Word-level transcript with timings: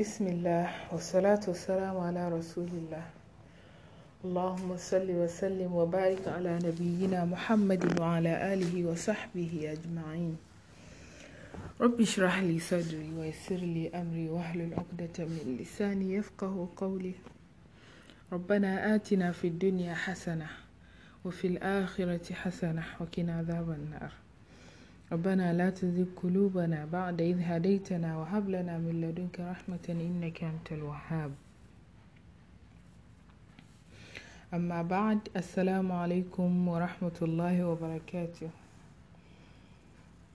بسم 0.00 0.26
الله 0.26 0.92
والصلاة 0.92 1.40
والسلام 1.48 1.96
على 1.96 2.28
رسول 2.28 2.68
الله. 2.68 3.04
اللهم 4.24 4.76
صل 4.76 5.08
وسلم 5.10 5.72
وبارك 5.72 6.28
على 6.28 6.58
نبينا 6.64 7.24
محمد 7.24 8.00
وعلى 8.00 8.52
آله 8.52 8.84
وصحبه 8.84 9.72
أجمعين. 9.72 10.36
رب 11.80 12.00
اشرح 12.00 12.38
لي 12.38 12.58
صدري 12.60 13.08
ويسر 13.16 13.56
لي 13.56 13.88
أمري 13.88 14.28
واحلل 14.28 14.74
عقدة 14.74 15.24
من 15.24 15.56
لساني 15.60 16.14
يفقه 16.14 16.68
قولي. 16.76 17.14
ربنا 18.32 18.94
آتنا 18.94 19.32
في 19.32 19.48
الدنيا 19.48 19.94
حسنة 19.94 20.48
وفي 21.24 21.46
الآخرة 21.46 22.34
حسنة 22.34 22.84
وقنا 23.00 23.38
عذاب 23.38 23.70
النار. 23.70 24.12
ربنا 25.12 25.52
لا 25.52 25.70
تزغ 25.70 26.04
قلوبنا 26.22 26.84
بعد 26.92 27.20
إذ 27.20 27.38
هديتنا 27.42 28.16
وهب 28.18 28.50
لنا 28.50 28.78
من 28.78 29.00
لدنك 29.00 29.40
رحمة 29.40 29.86
إنك 29.88 30.44
أنت 30.44 30.72
الوهاب 30.72 31.32
أما 34.54 34.82
بعد 34.82 35.18
السلام 35.36 35.92
عليكم 35.92 36.68
ورحمة 36.68 37.18
الله 37.22 37.66
وبركاته 37.66 38.50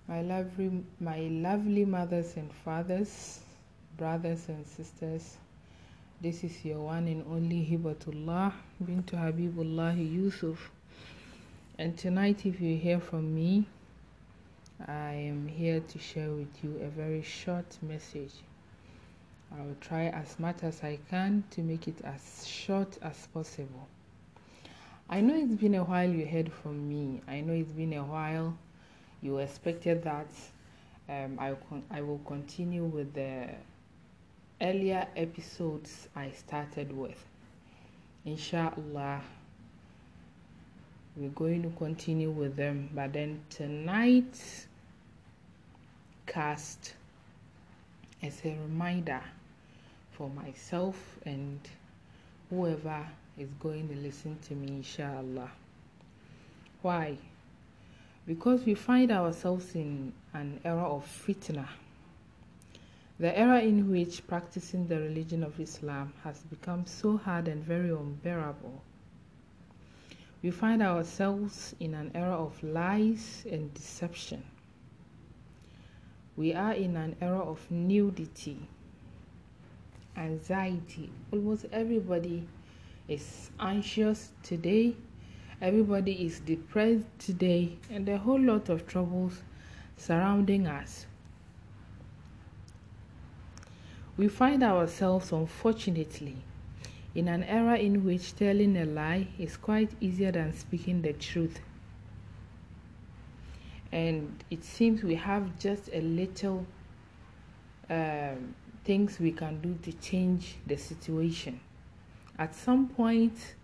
My 0.07 0.21
lovely, 0.21 0.83
my 0.99 1.19
lovely 1.19 1.85
mothers 1.85 2.35
and 2.37 2.51
fathers, 2.65 3.39
brothers 3.97 4.49
and 4.49 4.65
sisters, 4.65 5.37
this 6.21 6.43
is 6.43 6.65
your 6.65 6.79
one 6.79 7.07
and 7.07 7.23
only 7.29 7.63
Hibatullah 7.65 8.51
bintu 8.83 9.15
Habibullah 9.15 9.95
Yusuf. 9.95 10.71
And 11.77 11.97
tonight, 11.97 12.45
if 12.45 12.59
you 12.59 12.75
hear 12.77 12.99
from 12.99 13.33
me, 13.33 13.67
I 14.87 15.13
am 15.13 15.47
here 15.47 15.79
to 15.79 15.99
share 15.99 16.29
with 16.31 16.63
you 16.63 16.79
a 16.83 16.87
very 16.89 17.21
short 17.21 17.77
message. 17.81 18.33
I 19.55 19.61
will 19.61 19.75
try 19.81 20.05
as 20.05 20.39
much 20.39 20.63
as 20.63 20.83
I 20.83 20.99
can 21.09 21.43
to 21.51 21.61
make 21.61 21.87
it 21.87 22.01
as 22.03 22.47
short 22.47 22.97
as 23.01 23.27
possible. 23.33 23.87
I 25.09 25.21
know 25.21 25.35
it's 25.35 25.55
been 25.55 25.75
a 25.75 25.83
while 25.83 26.09
you 26.09 26.25
heard 26.25 26.51
from 26.51 26.87
me. 26.87 27.21
I 27.27 27.41
know 27.41 27.53
it's 27.53 27.71
been 27.71 27.93
a 27.93 28.03
while 28.03 28.57
you 29.21 29.37
expected 29.37 30.03
that 30.03 30.27
um, 31.09 31.37
I, 31.39 31.55
con- 31.69 31.83
I 31.91 32.01
will 32.01 32.21
continue 32.25 32.83
with 32.85 33.13
the 33.13 33.49
earlier 34.61 35.07
episodes 35.15 36.07
I 36.15 36.31
started 36.31 36.95
with. 36.95 37.23
Inshallah, 38.25 39.21
we're 41.17 41.29
going 41.29 41.63
to 41.63 41.69
continue 41.77 42.31
with 42.31 42.55
them. 42.55 42.89
But 42.93 43.13
then 43.13 43.41
tonight, 43.49 44.39
cast 46.31 46.93
as 48.23 48.39
a 48.45 48.57
reminder 48.63 49.19
for 50.13 50.29
myself 50.29 50.95
and 51.25 51.59
whoever 52.49 53.05
is 53.37 53.49
going 53.59 53.89
to 53.89 53.95
listen 53.95 54.37
to 54.47 54.53
me, 54.55 54.67
inshallah. 54.67 55.51
Why? 56.81 57.17
Because 58.25 58.63
we 58.63 58.75
find 58.75 59.11
ourselves 59.11 59.75
in 59.75 60.13
an 60.33 60.61
era 60.63 60.83
of 60.83 61.05
fitna, 61.05 61.67
the 63.19 63.37
era 63.37 63.59
in 63.59 63.91
which 63.91 64.25
practicing 64.25 64.87
the 64.87 64.99
religion 64.99 65.43
of 65.43 65.59
Islam 65.59 66.13
has 66.23 66.39
become 66.43 66.85
so 66.85 67.17
hard 67.17 67.49
and 67.49 67.61
very 67.61 67.89
unbearable. 67.89 68.81
We 70.41 70.51
find 70.51 70.81
ourselves 70.81 71.75
in 71.81 71.93
an 71.93 72.11
era 72.15 72.35
of 72.35 72.63
lies 72.63 73.45
and 73.51 73.73
deception. 73.73 74.43
We 76.37 76.53
are 76.53 76.73
in 76.73 76.95
an 76.95 77.15
era 77.21 77.39
of 77.39 77.69
nudity, 77.69 78.67
anxiety. 80.15 81.11
Almost 81.31 81.65
everybody 81.71 82.47
is 83.07 83.51
anxious 83.59 84.31
today 84.43 84.95
Everybody 85.61 86.25
is 86.25 86.39
depressed 86.39 87.05
today, 87.19 87.77
and 87.87 88.09
a 88.09 88.17
whole 88.17 88.41
lot 88.41 88.67
of 88.69 88.87
troubles 88.87 89.43
surrounding 89.95 90.65
us. 90.65 91.05
We 94.17 94.27
find 94.27 94.63
ourselves, 94.63 95.31
unfortunately, 95.31 96.37
in 97.13 97.27
an 97.27 97.43
era 97.43 97.77
in 97.77 98.03
which 98.03 98.35
telling 98.35 98.75
a 98.75 98.85
lie 98.85 99.27
is 99.37 99.55
quite 99.55 99.91
easier 100.01 100.31
than 100.31 100.51
speaking 100.53 101.03
the 101.03 101.13
truth. 101.13 101.59
And 103.91 104.43
it 104.49 104.63
seems 104.63 105.03
we 105.03 105.15
have 105.15 105.59
just 105.59 105.89
a 105.91 106.01
little 106.01 106.65
um, 107.89 108.55
things 108.85 109.19
we 109.19 109.31
can 109.31 109.59
do 109.61 109.77
to 109.83 109.97
change 109.99 110.55
the 110.65 110.77
situation. 110.77 111.59
At 112.39 112.55
some 112.55 112.87
point, 112.87 113.55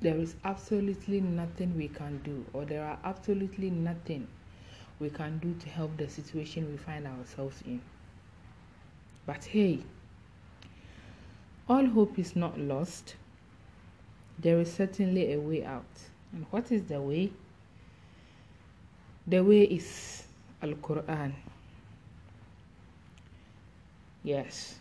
there 0.00 0.16
is 0.16 0.34
absolutely 0.44 1.20
nothing 1.20 1.76
we 1.76 1.88
can 1.88 2.18
do, 2.24 2.44
or 2.52 2.64
there 2.64 2.84
are 2.84 2.98
absolutely 3.04 3.70
nothing 3.70 4.26
we 4.98 5.10
can 5.10 5.38
do 5.38 5.54
to 5.54 5.68
help 5.68 5.96
the 5.96 6.08
situation 6.08 6.70
we 6.70 6.76
find 6.76 7.06
ourselves 7.06 7.62
in. 7.64 7.80
But 9.26 9.44
hey, 9.44 9.80
all 11.68 11.86
hope 11.86 12.18
is 12.18 12.36
not 12.36 12.58
lost. 12.58 13.14
There 14.38 14.60
is 14.60 14.72
certainly 14.72 15.32
a 15.32 15.40
way 15.40 15.64
out. 15.64 15.84
And 16.32 16.44
what 16.50 16.70
is 16.70 16.82
the 16.82 17.00
way? 17.00 17.32
The 19.26 19.42
way 19.42 19.62
is 19.62 20.24
Al 20.62 20.74
Quran. 20.74 21.32
Yes, 24.22 24.76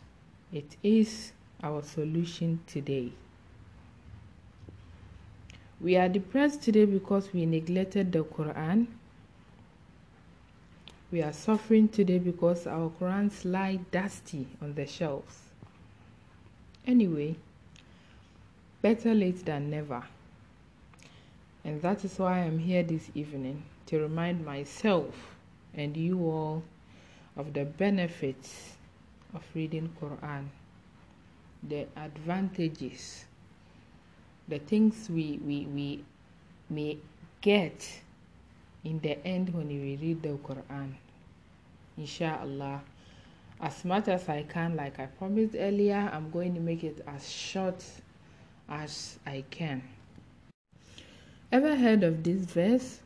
it 0.52 0.76
is 0.84 1.32
our 1.64 1.82
solution 1.82 2.60
today. 2.68 3.14
We 5.80 5.96
are 5.96 6.10
depressed 6.10 6.62
today 6.62 6.84
because 6.84 7.32
we 7.32 7.46
neglected 7.46 8.12
the 8.12 8.26
Quran. 8.26 8.88
We 11.10 11.22
are 11.22 11.32
suffering 11.32 11.88
today 11.88 12.20
because 12.20 12.68
our 12.68 12.90
Qurans 13.00 13.46
lie 13.46 13.80
dusty 13.92 14.48
on 14.62 14.76
the 14.76 14.86
shelves. 14.86 15.40
Anyway, 16.86 17.38
better 18.82 19.14
late 19.14 19.46
than 19.46 19.70
never. 19.70 20.04
And 21.64 21.82
that 21.82 22.04
is 22.04 22.20
why 22.20 22.40
I'm 22.40 22.60
here 22.60 22.84
this 22.84 23.10
evening 23.16 23.64
to 23.88 24.00
remind 24.00 24.46
myself 24.46 25.36
and 25.74 25.96
you 25.96 26.20
all 26.20 26.64
of 27.36 27.54
the 27.54 27.66
benefits 27.66 28.74
of 29.34 29.44
reading 29.56 29.90
Quran, 30.00 30.46
the 31.68 31.88
advantages 31.96 33.26
the 34.48 34.60
things 34.60 35.10
we, 35.10 35.40
we, 35.46 35.66
we 35.66 36.04
may 36.70 36.98
get 37.42 38.02
in 38.84 39.00
the 39.00 39.26
end 39.26 39.54
when 39.54 39.68
we 39.68 39.98
read 40.02 40.22
the 40.22 40.30
Quran. 40.30 40.94
Inshallah, 41.98 42.82
as 43.62 43.86
much 43.86 44.08
as 44.08 44.28
I 44.28 44.44
can, 44.44 44.76
like 44.76 45.00
I 45.00 45.06
promised 45.06 45.56
earlier, 45.58 46.10
I'm 46.12 46.30
going 46.32 46.54
to 46.56 46.60
make 46.60 46.84
it 46.84 47.04
as 47.08 47.30
short 47.30 47.84
as 48.68 49.18
I 49.26 49.46
can. 49.50 49.84
Ever 51.52 51.76
heard 51.76 52.04
of 52.04 52.24
this 52.24 52.42
verse? 52.42 53.00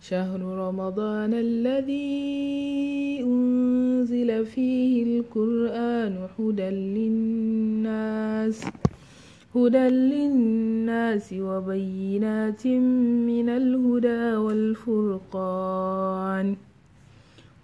شهر 0.00 0.40
رمضان 0.40 1.34
الذي 1.34 3.20
أنزل 3.24 4.46
فيه 4.46 5.20
القرآن 5.20 6.28
هدى 6.38 6.70
للناس 6.70 8.64
هدى 9.56 9.88
للناس 9.88 11.32
وبينات 11.32 12.66
من 12.66 13.48
الهدى 13.48 14.36
والفرقان 14.36 15.76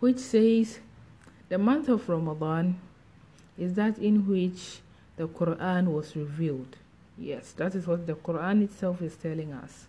which 0.00 0.18
says 0.18 0.80
the 1.48 1.58
month 1.58 1.88
of 1.88 2.08
Ramadan 2.08 2.76
is 3.56 3.74
that 3.74 3.98
in 3.98 4.26
which 4.26 4.80
the 5.16 5.28
Quran 5.28 5.86
was 5.86 6.16
revealed. 6.16 6.76
Yes, 7.16 7.52
that 7.52 7.74
is 7.74 7.86
what 7.86 8.06
the 8.06 8.14
Quran 8.14 8.64
itself 8.64 9.00
is 9.00 9.16
telling 9.16 9.52
us. 9.52 9.86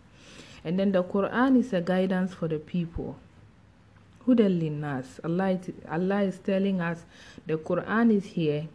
And 0.65 0.79
then 0.79 0.93
the 0.93 1.03
Quran 1.03 1.59
is 1.59 1.73
a 1.73 1.81
guidance 1.81 2.35
for 2.35 2.49
the 2.49 2.59
people. 2.59 3.17
Hudalinas. 4.27 5.21
Allah, 5.25 5.59
Allah 5.91 6.23
is 6.23 6.39
telling 6.39 6.81
us 6.81 7.05
the 7.47 7.57
Quran 7.57 8.13
is 8.15 8.25
here 8.25 8.69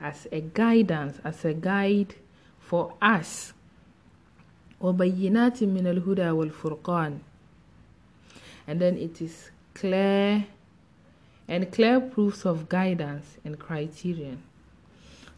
as 0.00 0.26
a 0.32 0.40
guidance, 0.40 1.18
as 1.24 1.44
a 1.44 1.54
guide 1.54 2.14
for 2.60 2.94
us 3.00 3.52
وبينات 4.80 5.62
من 5.62 5.86
الهدى 5.86 6.30
والفرقان 6.30 7.18
and 8.66 8.80
then 8.80 8.96
it 8.96 9.20
is 9.22 9.50
clear 9.74 10.44
and 11.48 11.72
clear 11.72 12.00
proofs 12.00 12.44
of 12.44 12.68
guidance 12.68 13.38
and 13.44 13.58
criterion 13.58 14.42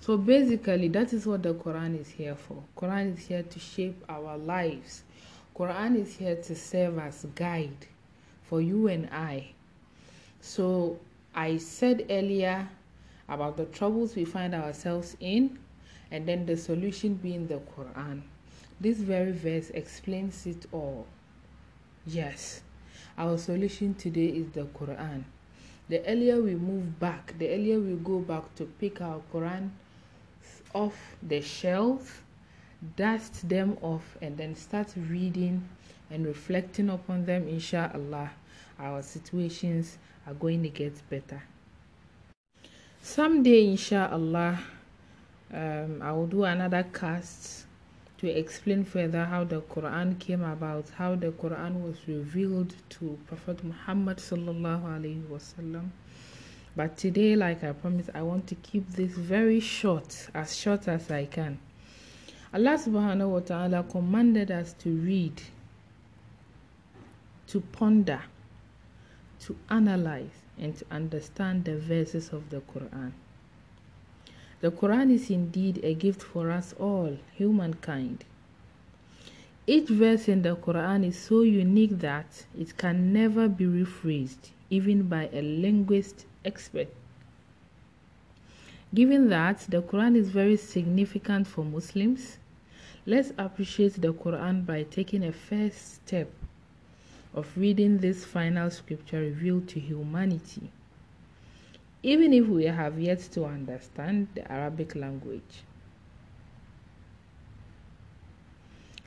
so 0.00 0.16
basically 0.16 0.88
that 0.88 1.12
is 1.12 1.26
what 1.26 1.42
the 1.42 1.54
quran 1.54 2.00
is 2.00 2.08
here 2.08 2.34
for 2.34 2.62
quran 2.76 3.14
is 3.16 3.26
here 3.26 3.42
to 3.42 3.58
shape 3.58 4.04
our 4.08 4.36
lives 4.38 5.02
quran 5.55 5.95
is 5.95 6.15
here 6.17 6.35
to 6.35 6.55
serve 6.55 6.99
as 6.99 7.25
guide 7.35 7.87
for 8.43 8.61
you 8.61 8.87
and 8.87 9.09
i 9.11 9.51
so 10.41 10.99
I 11.33 11.57
said 11.57 12.07
earlier 12.09 12.67
about 13.29 13.55
the 13.55 13.65
troubles 13.65 14.15
we 14.15 14.25
find 14.25 14.53
ourselves 14.53 15.15
in, 15.19 15.59
and 16.11 16.27
then 16.27 16.45
the 16.45 16.57
solution 16.57 17.13
being 17.13 17.47
the 17.47 17.61
Quran. 17.77 18.21
This 18.81 18.97
very 18.97 19.31
verse 19.31 19.69
explains 19.69 20.45
it 20.45 20.65
all. 20.73 21.05
Yes, 22.05 22.61
our 23.17 23.37
solution 23.37 23.93
today 23.93 24.25
is 24.25 24.49
the 24.51 24.65
Quran. 24.65 25.23
The 25.87 26.05
earlier 26.05 26.41
we 26.41 26.55
move 26.55 26.99
back, 26.99 27.33
the 27.37 27.49
earlier 27.49 27.79
we 27.79 27.95
go 27.95 28.19
back 28.19 28.53
to 28.55 28.65
pick 28.65 28.99
our 28.99 29.21
Quran 29.33 29.69
off 30.73 31.15
the 31.21 31.41
shelf, 31.41 32.23
dust 32.95 33.47
them 33.47 33.77
off, 33.81 34.17
and 34.21 34.37
then 34.37 34.55
start 34.55 34.93
reading 35.09 35.67
and 36.09 36.25
reflecting 36.25 36.89
upon 36.89 37.25
them, 37.25 37.47
inshallah, 37.47 38.31
our 38.79 39.01
situations 39.01 39.97
are 40.27 40.33
going 40.33 40.61
to 40.63 40.69
get 40.69 40.93
better. 41.09 41.43
Someday, 43.01 43.65
inshallah, 43.65 44.59
um, 45.53 46.01
I 46.01 46.11
will 46.11 46.27
do 46.27 46.43
another 46.43 46.85
cast 46.93 47.65
to 48.19 48.27
explain 48.27 48.83
further 48.83 49.25
how 49.25 49.43
the 49.43 49.61
Quran 49.61 50.19
came 50.19 50.43
about, 50.43 50.85
how 50.95 51.15
the 51.15 51.31
Quran 51.31 51.81
was 51.81 51.97
revealed 52.07 52.75
to 52.89 53.17
Prophet 53.27 53.63
Muhammad 53.63 54.17
sallallahu 54.17 54.83
alaihi 54.83 55.23
wasallam. 55.23 55.89
But 56.75 56.97
today, 56.97 57.35
like 57.35 57.63
I 57.63 57.71
promised, 57.73 58.11
I 58.13 58.21
want 58.21 58.47
to 58.47 58.55
keep 58.55 58.87
this 58.91 59.11
very 59.13 59.59
short, 59.59 60.29
as 60.33 60.55
short 60.55 60.87
as 60.87 61.09
I 61.09 61.25
can. 61.25 61.57
Allah 62.53 62.75
subhanahu 62.77 63.29
wa 63.29 63.39
ta'ala 63.39 63.83
commanded 63.83 64.51
us 64.51 64.73
to 64.79 64.89
read, 64.89 65.41
to 67.47 67.61
ponder, 67.71 68.21
to 69.39 69.55
analyze, 69.69 70.43
and 70.59 70.75
to 70.75 70.85
understand 70.91 71.63
the 71.63 71.77
verses 71.77 72.33
of 72.33 72.49
the 72.49 72.59
Quran. 72.59 73.13
The 74.59 74.69
Quran 74.69 75.13
is 75.13 75.29
indeed 75.29 75.79
a 75.81 75.93
gift 75.93 76.21
for 76.21 76.51
us 76.51 76.75
all, 76.77 77.17
humankind. 77.33 78.25
Each 79.65 79.87
verse 79.87 80.27
in 80.27 80.41
the 80.41 80.57
Quran 80.57 81.05
is 81.05 81.17
so 81.17 81.43
unique 81.43 81.99
that 81.99 82.45
it 82.59 82.77
can 82.77 83.13
never 83.13 83.47
be 83.47 83.63
rephrased, 83.63 84.51
even 84.69 85.03
by 85.03 85.29
a 85.31 85.41
linguist 85.41 86.25
expert. 86.43 86.89
Given 88.93 89.29
that 89.29 89.59
the 89.69 89.81
Quran 89.81 90.17
is 90.17 90.29
very 90.29 90.57
significant 90.57 91.47
for 91.47 91.63
Muslims, 91.63 92.39
let's 93.05 93.31
appreciate 93.37 94.01
the 94.01 94.13
Quran 94.13 94.65
by 94.65 94.83
taking 94.83 95.23
a 95.23 95.31
first 95.31 95.95
step 95.95 96.29
of 97.33 97.47
reading 97.57 97.97
this 97.97 98.25
final 98.25 98.69
scripture 98.69 99.21
revealed 99.21 99.67
to 99.69 99.79
humanity 99.79 100.71
even 102.03 102.33
if 102.33 102.47
we 102.47 102.65
have 102.65 102.99
yet 102.99 103.19
to 103.19 103.45
understand 103.45 104.27
the 104.33 104.51
Arabic 104.51 104.95
language. 104.95 105.63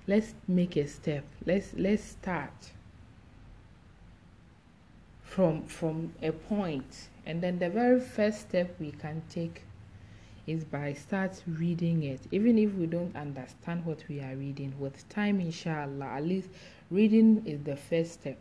Let's 0.07 0.35
make 0.47 0.77
a 0.77 0.87
step. 0.87 1.25
Let's 1.45 1.73
let's 1.75 2.05
start 2.05 2.53
from 5.23 5.65
from 5.65 6.13
a 6.23 6.31
point 6.31 7.09
and 7.27 7.43
then 7.43 7.59
the 7.59 7.71
very 7.71 7.99
first 7.99 8.43
step 8.43 8.77
we 8.79 8.93
can 8.93 9.23
take 9.29 9.63
is 10.47 10.65
by 10.65 10.93
start 10.93 11.43
reading 11.47 12.03
it 12.03 12.21
even 12.31 12.59
if 12.59 12.73
we 12.75 12.87
don't 12.87 13.15
understand 13.17 13.85
what 13.85 14.03
we 14.09 14.21
are 14.21 14.37
reading 14.37 14.75
with 14.79 15.09
time 15.09 15.41
inshallah 15.41 16.07
at 16.07 16.25
least 16.25 16.49
reading 16.91 17.43
is 17.47 17.63
the 17.65 17.77
first 17.77 18.13
step 18.13 18.39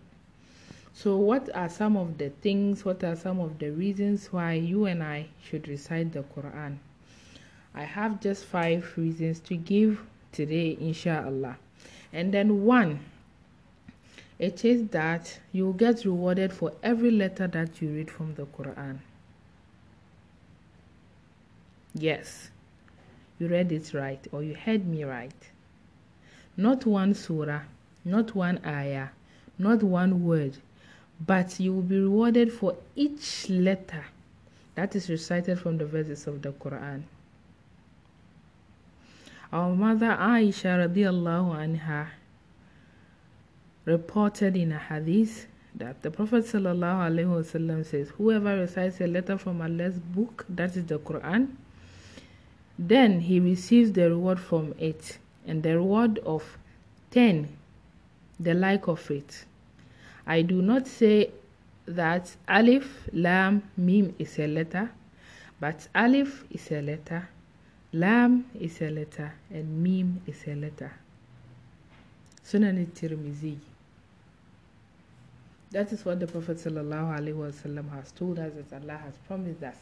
so, 0.95 1.17
what 1.17 1.49
are 1.55 1.69
some 1.69 1.97
of 1.97 2.19
the 2.19 2.29
things, 2.29 2.85
what 2.85 3.03
are 3.03 3.15
some 3.15 3.39
of 3.39 3.57
the 3.57 3.71
reasons 3.71 4.31
why 4.31 4.53
you 4.53 4.85
and 4.85 5.01
I 5.01 5.25
should 5.43 5.67
recite 5.67 6.13
the 6.13 6.21
Quran? 6.21 6.77
I 7.73 7.83
have 7.83 8.21
just 8.21 8.45
five 8.45 8.93
reasons 8.95 9.39
to 9.41 9.55
give 9.55 9.99
today, 10.31 10.77
inshallah. 10.79 11.57
And 12.13 12.31
then 12.31 12.63
one, 12.63 12.99
it 14.37 14.63
is 14.63 14.87
that 14.89 15.39
you 15.51 15.73
get 15.75 16.05
rewarded 16.05 16.53
for 16.53 16.73
every 16.83 17.09
letter 17.09 17.47
that 17.47 17.81
you 17.81 17.89
read 17.89 18.11
from 18.11 18.35
the 18.35 18.45
Quran. 18.45 18.99
Yes, 21.93 22.49
you 23.39 23.47
read 23.47 23.71
it 23.71 23.93
right, 23.93 24.25
or 24.31 24.43
you 24.43 24.55
heard 24.55 24.87
me 24.87 25.03
right. 25.03 25.49
Not 26.57 26.85
one 26.85 27.13
surah, 27.13 27.61
not 28.05 28.35
one 28.35 28.59
ayah, 28.65 29.09
not 29.57 29.83
one 29.83 30.23
word 30.23 30.57
but 31.25 31.59
you 31.59 31.73
will 31.73 31.81
be 31.81 31.99
rewarded 31.99 32.51
for 32.51 32.75
each 32.95 33.49
letter 33.49 34.05
that 34.75 34.95
is 34.95 35.09
recited 35.09 35.59
from 35.59 35.77
the 35.77 35.85
verses 35.85 36.27
of 36.27 36.41
the 36.41 36.51
Quran. 36.51 37.03
Our 39.51 39.75
mother 39.75 40.17
Aisha 40.19 40.87
radiallahu 40.89 41.55
anha 41.55 42.07
reported 43.85 44.57
in 44.57 44.71
a 44.71 44.79
hadith 44.79 45.45
that 45.75 46.01
the 46.01 46.09
Prophet 46.09 46.45
sallallahu 46.45 47.11
alaihi 47.11 47.27
wasallam 47.27 47.85
says, 47.85 48.09
"Whoever 48.17 48.57
recites 48.57 48.99
a 48.99 49.07
letter 49.07 49.37
from 49.37 49.61
Allah's 49.61 49.99
book, 49.99 50.45
that 50.49 50.75
is 50.75 50.85
the 50.85 50.99
Quran, 50.99 51.49
then 52.77 53.19
he 53.19 53.39
receives 53.39 53.91
the 53.91 54.09
reward 54.09 54.39
from 54.39 54.73
it, 54.79 55.17
and 55.45 55.63
the 55.63 55.75
reward 55.75 56.19
of 56.19 56.57
ten, 57.11 57.47
the 58.39 58.53
like 58.53 58.87
of 58.87 59.09
it." 59.11 59.45
I 60.25 60.41
do 60.41 60.61
not 60.61 60.87
say 60.87 61.31
that 61.85 62.35
Alif, 62.47 63.09
Lam, 63.11 63.63
Mim 63.75 64.15
is 64.17 64.39
a 64.39 64.47
letter, 64.47 64.89
but 65.59 65.87
Alif 65.93 66.45
is 66.49 66.71
a 66.71 66.81
letter, 66.81 67.27
Lam 67.91 68.45
is 68.59 68.81
a 68.81 68.89
letter, 68.89 69.33
and 69.51 69.83
Mim 69.83 70.21
is 70.25 70.47
a 70.47 70.55
letter. 70.55 70.91
Sunan 72.43 72.85
Tirmizi. 72.87 73.57
That 75.71 75.91
is 75.91 76.05
what 76.05 76.19
the 76.19 76.27
Prophet 76.27 76.61
has 76.61 78.11
told 78.11 78.39
us 78.39 78.51
that 78.53 78.81
Allah 78.81 78.97
has 78.97 79.17
promised 79.27 79.63
us. 79.63 79.77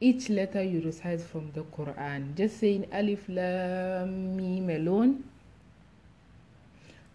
Each 0.00 0.28
letter 0.28 0.62
you 0.62 0.82
recite 0.82 1.22
from 1.22 1.52
the 1.52 1.62
Quran, 1.62 2.34
just 2.34 2.58
saying 2.58 2.86
Alif, 2.92 3.28
Lam, 3.28 4.36
Mim 4.36 4.68
alone, 4.68 5.24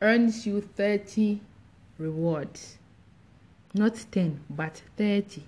earns 0.01 0.47
you 0.47 0.61
30 0.61 1.39
rewards. 1.99 2.77
Not 3.73 4.03
10 4.11 4.41
but 4.49 4.81
30 4.97 5.43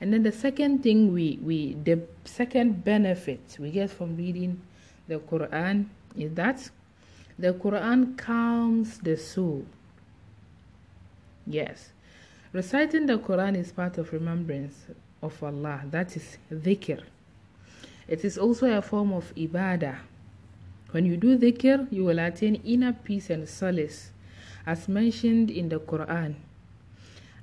and 0.00 0.12
then 0.12 0.22
the 0.22 0.32
second 0.32 0.82
thing 0.82 1.12
we 1.12 1.38
we 1.42 1.74
the 1.84 2.00
second 2.24 2.84
benefit 2.84 3.40
we 3.58 3.70
get 3.70 3.90
from 3.90 4.16
reading 4.16 4.60
the 5.08 5.18
quran 5.18 5.86
is 6.16 6.32
that 6.34 6.70
the 7.38 7.52
quran 7.52 8.16
calms 8.16 8.98
the 8.98 9.16
soul. 9.16 9.64
Yes. 11.46 11.90
Reciting 12.52 13.06
the 13.06 13.18
quran 13.18 13.56
is 13.56 13.72
part 13.72 13.98
of 13.98 14.12
remembrance 14.12 14.86
of 15.21 15.41
allah 15.43 15.81
that 15.91 16.15
is 16.15 16.37
dhikr 16.51 17.01
it 18.07 18.23
is 18.25 18.37
also 18.37 18.67
a 18.77 18.81
form 18.81 19.13
of 19.13 19.33
ibadah 19.35 19.97
when 20.91 21.05
you 21.05 21.17
do 21.17 21.37
dhikr 21.37 21.87
you 21.91 22.03
will 22.05 22.19
attain 22.19 22.55
inner 22.63 22.93
peace 22.93 23.29
and 23.29 23.47
solace 23.47 24.13
as 24.65 24.87
mentioned 24.87 25.51
in 25.51 25.69
the 25.69 25.79
Quran. 25.79 26.35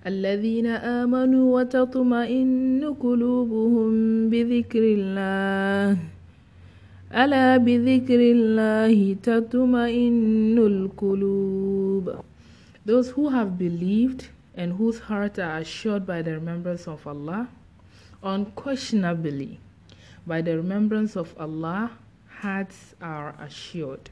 الذين 0.07 0.67
آمنوا 0.67 1.61
وتطمئن 1.61 2.95
قلوبهم 3.01 3.91
بذكر 4.31 4.85
الله 4.99 5.99
ألا 7.13 7.57
بذكر 7.57 8.21
الله 8.21 9.17
تطمئن 9.23 10.59
القلوب 10.59 12.17
Those 12.87 13.11
who 13.11 13.29
have 13.29 13.59
believed 13.59 14.29
and 14.57 14.73
whose 14.73 14.99
hearts 15.01 15.39
are 15.39 15.59
assured 15.59 16.07
by 16.07 16.23
the 16.23 16.33
remembrance 16.33 16.89
of 16.89 17.07
Allah, 17.07 17.49
unquestionably, 18.26 19.60
by 20.26 20.42
the 20.42 20.58
remembrance 20.58 21.16
of 21.16 21.34
Allah, 21.40 21.92
hearts 22.28 22.96
are 23.00 23.36
assured. 23.40 24.10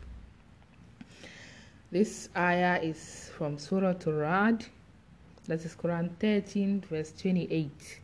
This 1.92 2.30
ayah 2.38 2.80
is 2.82 3.32
from 3.36 3.58
Surah 3.58 3.96
Rad, 4.06 4.66
that 5.48 5.66
is 5.66 5.76
Quran 5.76 6.12
13, 6.20 6.82
verse 6.90 7.12
28. 7.20 8.00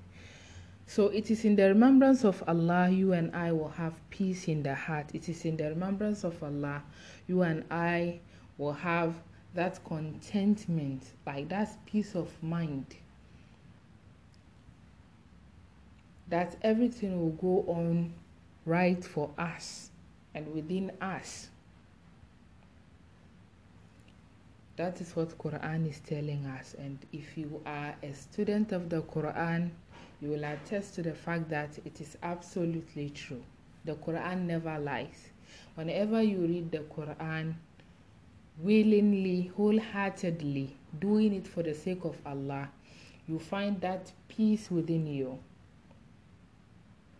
So 0.87 1.09
it 1.09 1.29
is 1.29 1.45
in 1.45 1.55
the 1.55 1.67
remembrance 1.67 2.25
of 2.25 2.43
Allah 2.47 2.89
you 2.89 3.13
and 3.13 3.33
I 3.35 3.51
will 3.51 3.69
have 3.69 3.93
peace 4.09 4.47
in 4.47 4.63
the 4.63 4.73
heart. 4.73 5.11
It 5.13 5.29
is 5.29 5.45
in 5.45 5.55
the 5.57 5.69
remembrance 5.69 6.23
of 6.23 6.41
Allah 6.41 6.81
you 7.27 7.43
and 7.43 7.63
I 7.69 8.19
will 8.57 8.73
have 8.73 9.13
that 9.53 9.79
contentment, 9.85 11.03
like 11.27 11.49
that 11.49 11.77
peace 11.85 12.15
of 12.15 12.31
mind. 12.41 12.85
That 16.29 16.55
everything 16.61 17.19
will 17.19 17.63
go 17.63 17.71
on 17.71 18.13
right 18.65 19.03
for 19.03 19.31
us 19.37 19.89
and 20.35 20.53
within 20.53 20.91
us. 21.01 21.49
That 24.75 25.01
is 25.01 25.15
what 25.15 25.37
Quran 25.37 25.89
is 25.89 25.99
telling 25.99 26.45
us. 26.45 26.75
And 26.79 26.97
if 27.11 27.37
you 27.37 27.61
are 27.65 27.93
a 28.01 28.13
student 28.13 28.71
of 28.71 28.89
the 28.89 29.01
Quran, 29.01 29.71
you 30.21 30.29
will 30.29 30.43
attest 30.43 30.95
to 30.95 31.01
the 31.01 31.13
fact 31.13 31.49
that 31.49 31.77
it 31.83 31.99
is 31.99 32.17
absolutely 32.23 33.09
true. 33.09 33.43
The 33.85 33.95
Quran 33.95 34.45
never 34.45 34.77
lies. 34.79 35.29
Whenever 35.75 36.21
you 36.21 36.39
read 36.41 36.71
the 36.71 36.79
Quran 36.95 37.55
willingly, 38.61 39.51
wholeheartedly, 39.55 40.75
doing 40.99 41.33
it 41.33 41.47
for 41.47 41.63
the 41.63 41.73
sake 41.73 42.03
of 42.05 42.17
Allah, 42.25 42.69
you 43.27 43.39
find 43.39 43.79
that 43.81 44.11
peace 44.27 44.69
within 44.69 45.07
you. 45.07 45.39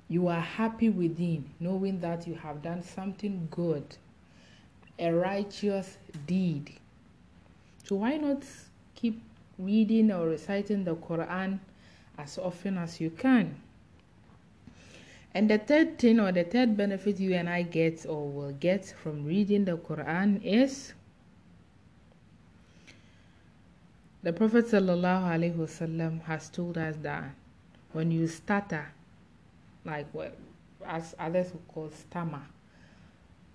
You 0.10 0.28
are 0.28 0.42
happy 0.42 0.90
within, 0.90 1.46
knowing 1.60 2.00
that 2.02 2.28
you 2.28 2.34
have 2.34 2.64
done 2.64 2.82
something 2.82 3.48
good, 3.52 3.96
a 4.98 5.12
righteous 5.12 5.98
deed. 6.26 6.72
So, 7.84 7.98
why 7.98 8.18
not 8.18 8.44
keep 8.96 9.22
reading 9.60 10.12
or 10.12 10.28
reciting 10.28 10.84
the 10.84 10.96
Quran 10.96 11.60
as 12.18 12.40
often 12.40 12.80
as 12.80 13.00
you 13.00 13.12
can? 13.12 13.56
And 15.36 15.48
the 15.48 15.60
third 15.60 16.00
thing 16.00 16.20
or 16.20 16.32
the 16.32 16.44
third 16.44 16.76
benefit 16.76 17.20
you 17.20 17.36
and 17.36 17.48
I 17.48 17.62
get 17.62 18.06
or 18.08 18.28
will 18.28 18.52
get 18.54 18.86
from 18.88 19.26
reading 19.26 19.66
the 19.66 19.78
Quran 19.78 20.44
is 20.44 20.94
the 24.24 24.34
Prophet 24.34 24.66
ﷺ 24.66 26.24
has 26.24 26.50
told 26.50 26.78
us 26.80 26.96
that 27.04 27.32
when 27.94 28.10
you 28.12 28.28
stutter, 28.28 28.92
like 29.86 30.08
what 30.14 30.38
as 30.86 31.16
others 31.20 31.52
would 31.54 31.68
call 31.68 31.90
stammer, 31.92 32.42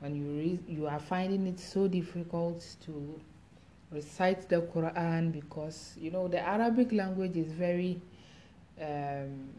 when 0.01 0.15
you 0.15 0.39
read, 0.39 0.65
you 0.69 0.87
are 0.87 0.99
finding 0.99 1.47
it 1.47 1.59
so 1.59 1.89
difficult 1.89 2.65
to 2.85 3.21
recite 3.91 4.49
the 4.49 4.61
Quran 4.61 5.33
because 5.33 5.95
you 5.99 6.11
know 6.11 6.29
the 6.29 6.41
Arabic 6.41 6.93
language 6.93 7.37
is 7.37 7.53
very 7.53 8.01
um, 8.81 9.51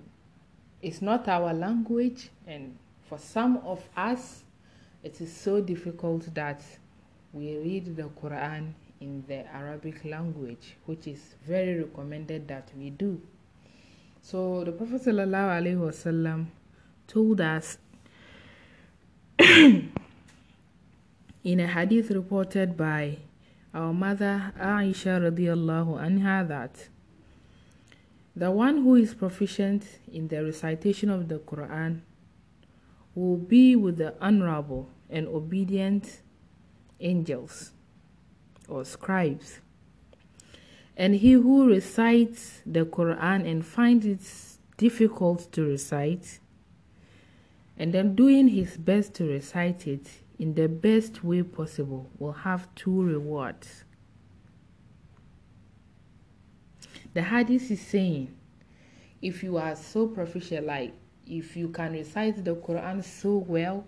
it's 0.81 1.01
not 1.01 1.27
our 1.27 1.53
language, 1.53 2.29
and 2.45 2.77
for 3.09 3.17
some 3.17 3.57
of 3.65 3.81
us, 3.95 4.43
it 5.03 5.19
is 5.21 5.35
so 5.35 5.61
difficult 5.61 6.33
that 6.35 6.61
we 7.33 7.57
read 7.57 7.95
the 7.95 8.09
Quran 8.21 8.73
in 9.01 9.23
the 9.27 9.45
Arabic 9.53 10.05
language, 10.05 10.75
which 10.85 11.07
is 11.07 11.35
very 11.47 11.79
recommended 11.79 12.47
that 12.47 12.69
we 12.77 12.89
do. 12.89 13.21
So 14.25 14.63
the 14.63 14.71
Prophet 14.71 15.03
ﷺ 15.03 16.45
told 17.05 17.41
us 17.41 17.77
in 19.39 19.91
a 21.43 21.67
hadith 21.67 22.09
reported 22.09 22.75
by 22.75 23.19
our 23.71 23.93
mother 23.93 24.51
Aisha 24.59 25.21
radiallahu 25.21 26.01
anha 26.01 26.47
that 26.47 26.87
the 28.35 28.49
one 28.49 28.77
who 28.81 28.95
is 28.95 29.13
proficient 29.13 29.85
in 30.11 30.27
the 30.27 30.43
recitation 30.43 31.11
of 31.11 31.29
the 31.29 31.37
Quran 31.37 32.01
will 33.13 33.37
be 33.37 33.75
with 33.75 33.97
the 33.97 34.15
honorable 34.19 34.89
and 35.07 35.27
obedient 35.27 36.21
angels 36.99 37.73
or 38.67 38.83
scribes. 38.83 39.59
And 40.97 41.15
he 41.15 41.33
who 41.33 41.67
recites 41.67 42.61
the 42.65 42.85
Quran 42.85 43.49
and 43.49 43.65
finds 43.65 44.05
it 44.05 44.21
difficult 44.77 45.51
to 45.51 45.63
recite, 45.63 46.39
and 47.77 47.93
then 47.93 48.15
doing 48.15 48.47
his 48.47 48.77
best 48.77 49.13
to 49.15 49.25
recite 49.25 49.87
it 49.87 50.07
in 50.39 50.53
the 50.53 50.67
best 50.67 51.23
way 51.23 51.43
possible, 51.43 52.09
will 52.17 52.31
have 52.31 52.73
two 52.75 53.03
rewards. 53.03 53.83
The 57.13 57.23
hadith 57.23 57.71
is 57.71 57.81
saying, 57.81 58.35
if 59.21 59.43
you 59.43 59.57
are 59.57 59.75
so 59.75 60.07
proficient, 60.07 60.65
like 60.65 60.93
if 61.25 61.55
you 61.55 61.69
can 61.69 61.93
recite 61.93 62.43
the 62.43 62.55
Quran 62.55 63.03
so 63.03 63.37
well, 63.37 63.87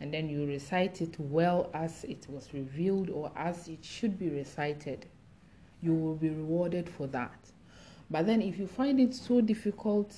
and 0.00 0.14
then 0.14 0.28
you 0.28 0.46
recite 0.46 1.02
it 1.02 1.18
well 1.18 1.70
as 1.74 2.04
it 2.04 2.26
was 2.28 2.48
revealed 2.54 3.10
or 3.10 3.30
as 3.36 3.68
it 3.68 3.84
should 3.84 4.18
be 4.18 4.30
recited, 4.30 5.06
you 5.82 5.94
will 5.94 6.14
be 6.14 6.28
rewarded 6.28 6.88
for 6.88 7.06
that. 7.08 7.50
But 8.10 8.26
then, 8.26 8.42
if 8.42 8.58
you 8.58 8.66
find 8.66 9.00
it 9.00 9.14
so 9.14 9.40
difficult 9.40 10.14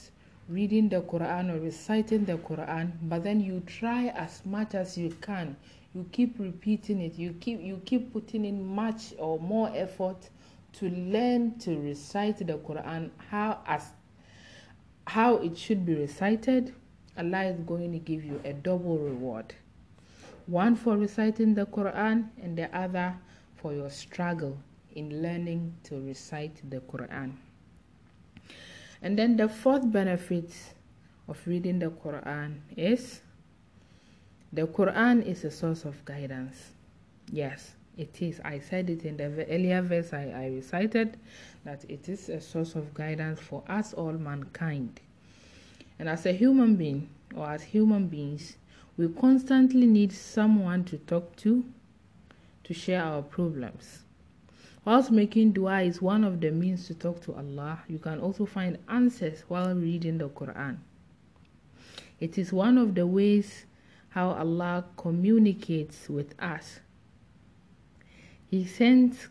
reading 0.49 0.89
the 0.89 1.03
Quran 1.03 1.51
or 1.51 1.61
reciting 1.61 2.25
the 2.25 2.39
Quran, 2.39 2.93
but 3.03 3.23
then 3.23 3.41
you 3.41 3.61
try 3.67 4.09
as 4.09 4.45
much 4.45 4.75
as 4.75 4.99
you 4.99 5.11
can, 5.21 5.57
you 5.95 6.07
keep 6.11 6.39
repeating 6.39 7.01
it, 7.01 7.15
you 7.15 7.35
keep 7.41 7.61
you 7.61 7.81
keep 7.85 8.13
putting 8.13 8.45
in 8.45 8.65
much 8.65 9.15
or 9.19 9.39
more 9.39 9.71
effort 9.75 10.31
to 10.75 10.89
learn 10.89 11.59
to 11.59 11.79
recite 11.81 12.39
the 12.39 12.55
Quran 12.59 13.11
how 13.29 13.61
as 13.67 13.91
how 15.07 15.37
it 15.37 15.57
should 15.59 15.85
be 15.85 15.95
recited, 15.95 16.75
Allah 17.19 17.45
is 17.45 17.61
going 17.61 17.93
to 17.93 17.99
give 17.99 18.25
you 18.25 18.41
a 18.45 18.53
double 18.53 18.99
reward. 18.99 19.55
One 20.47 20.75
for 20.77 20.97
reciting 20.97 21.55
the 21.55 21.67
Quran 21.67 22.29
and 22.43 22.57
the 22.57 22.75
other 22.77 23.15
for 23.57 23.73
your 23.73 23.91
struggle 23.91 24.59
in 24.95 25.23
learning 25.23 25.75
to 25.85 26.01
recite 26.01 26.69
the 26.71 26.81
Quran. 26.81 27.33
And 29.03 29.19
then 29.19 29.37
the 29.37 29.49
fourth 29.49 29.91
benefit 29.91 30.53
of 31.29 31.41
reading 31.47 31.79
the 31.79 31.91
Quran 31.91 32.61
is 32.77 33.21
the 34.53 34.67
Quran 34.67 35.25
is 35.27 35.45
a 35.45 35.51
source 35.51 35.85
of 35.85 36.05
guidance. 36.05 36.73
Yes, 37.31 37.73
it 37.97 38.21
is. 38.21 38.41
I 38.45 38.59
said 38.59 38.91
it 38.91 39.05
in 39.05 39.17
the 39.17 39.47
earlier 39.49 39.83
verse 39.83 40.13
I, 40.13 40.31
I 40.35 40.47
recited 40.55 41.19
that 41.65 41.85
it 41.89 42.09
is 42.09 42.29
a 42.29 42.41
source 42.41 42.75
of 42.75 42.93
guidance 42.95 43.41
for 43.41 43.63
us 43.69 43.93
all 43.95 44.13
mankind. 44.13 45.01
And 45.99 46.09
as 46.09 46.27
a 46.27 46.33
human 46.33 46.77
being, 46.77 47.09
or 47.35 47.49
as 47.49 47.63
human 47.63 48.09
beings, 48.09 48.57
we 48.97 49.09
constantly 49.09 49.87
need 49.87 50.13
someone 50.13 50.85
to 50.85 50.99
talk 50.99 51.35
to, 51.37 51.65
to 52.65 52.75
share 52.75 53.03
our 53.03 53.23
problems. 53.23 54.02
Whilst 54.85 55.11
making 55.11 55.53
dua 55.53 55.83
is 55.83 56.03
one 56.03 56.25
of 56.25 56.41
the 56.41 56.51
means 56.51 56.87
to 56.89 56.95
talk 56.95 57.21
to 57.23 57.35
Allah, 57.35 57.81
you 57.89 57.99
can 57.99 58.19
also 58.21 58.47
find 58.47 58.79
answers 58.89 59.43
while 59.49 59.75
reading 59.75 60.19
the 60.19 60.29
Quran. 60.29 60.79
It 62.21 62.39
is 62.39 62.53
one 62.53 62.79
of 62.79 62.95
the 62.95 63.07
ways 63.07 63.67
how 64.11 64.31
Allah 64.31 64.85
communicates 64.97 66.09
with 66.09 66.35
us 66.41 66.81
he 68.53 68.67
sent 68.67 69.29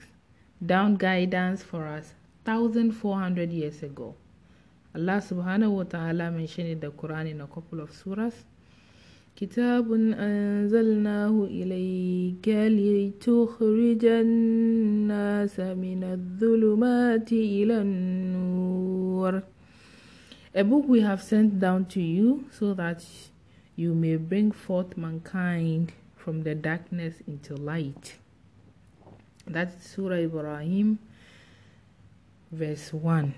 down 0.65 0.96
guidance 0.96 1.62
for 1.62 1.86
us 1.86 2.15
1400 2.43 3.51
years 3.51 3.84
ago. 3.84 4.15
Allah 4.96 5.22
subhanahu 5.22 5.70
wa 5.70 5.84
ta'ala 5.84 6.31
mentioned 6.31 6.70
in 6.70 6.79
the 6.79 6.89
Quran 6.89 7.29
in 7.29 7.41
a 7.41 7.46
couple 7.46 7.81
of 7.81 7.91
surahs. 7.91 8.34
كتاب 9.37 9.92
أنزلناه 9.92 11.45
إليك 11.45 12.49
لتخرج 12.49 14.04
الناس 14.04 15.61
من 15.61 16.04
الظلمات 16.04 17.33
إلى 17.33 17.83
النور 17.83 19.42
A 20.54 20.64
book 20.64 20.85
we 20.88 21.00
have 21.00 21.23
sent 21.23 21.61
down 21.61 21.85
to 21.85 22.00
you 22.00 22.47
so 22.50 22.73
that 22.73 23.04
you 23.76 23.92
may 23.92 24.16
bring 24.16 24.50
forth 24.50 24.97
mankind 24.97 25.92
from 26.16 26.45
the 26.45 26.54
darkness 26.54 27.16
into 27.26 27.54
light. 27.54 28.16
That's 29.47 29.87
Surah 29.90 30.16
Ibrahim, 30.16 30.99
verse 32.50 32.90
1. 32.90 33.35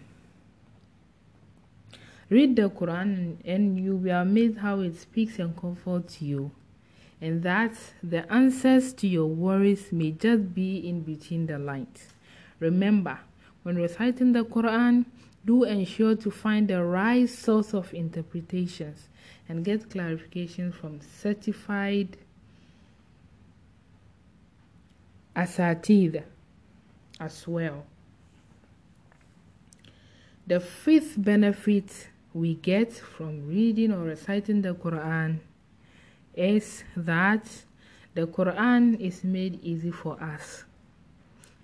Read 2.34 2.56
the 2.56 2.68
Quran 2.68 3.38
and 3.46 3.80
you 3.80 3.92
will 3.92 4.00
be 4.00 4.10
amazed 4.10 4.58
how 4.58 4.80
it 4.80 5.00
speaks 5.00 5.38
and 5.38 5.56
comforts 5.56 6.20
you, 6.20 6.50
and 7.22 7.44
that 7.44 7.78
the 8.02 8.26
answers 8.34 8.92
to 8.94 9.08
your 9.08 9.28
worries 9.28 9.92
may 9.92 10.10
just 10.10 10.52
be 10.56 10.78
in 10.78 11.02
between 11.02 11.46
the 11.46 11.60
lines. 11.60 12.08
Remember, 12.60 13.20
when 13.62 13.76
reciting 13.76 14.34
the 14.34 14.44
Quran, 14.44 15.06
do 15.46 15.64
ensure 15.64 16.16
to 16.16 16.32
find 16.32 16.68
the 16.68 16.84
right 16.84 17.30
source 17.30 17.72
of 17.76 17.94
interpretations 17.94 19.10
and 19.48 19.64
get 19.64 19.92
clarification 19.92 20.72
from 20.72 21.02
certified 21.02 22.18
asatid 25.36 26.24
as 27.20 27.48
well. 27.48 27.86
The 30.48 30.60
fifth 30.60 31.14
benefit 31.16 32.08
we 32.35 32.55
get 32.55 32.93
from 32.93 33.47
reading 33.49 33.93
or 33.93 34.05
reciting 34.05 34.63
the 34.63 34.75
Quran 34.75 35.39
is 36.35 36.85
that 36.97 37.47
the 38.15 38.27
Quran 38.27 39.01
is 39.01 39.25
made 39.25 39.63
easy 39.63 39.91
for 39.91 40.21
us. 40.23 40.65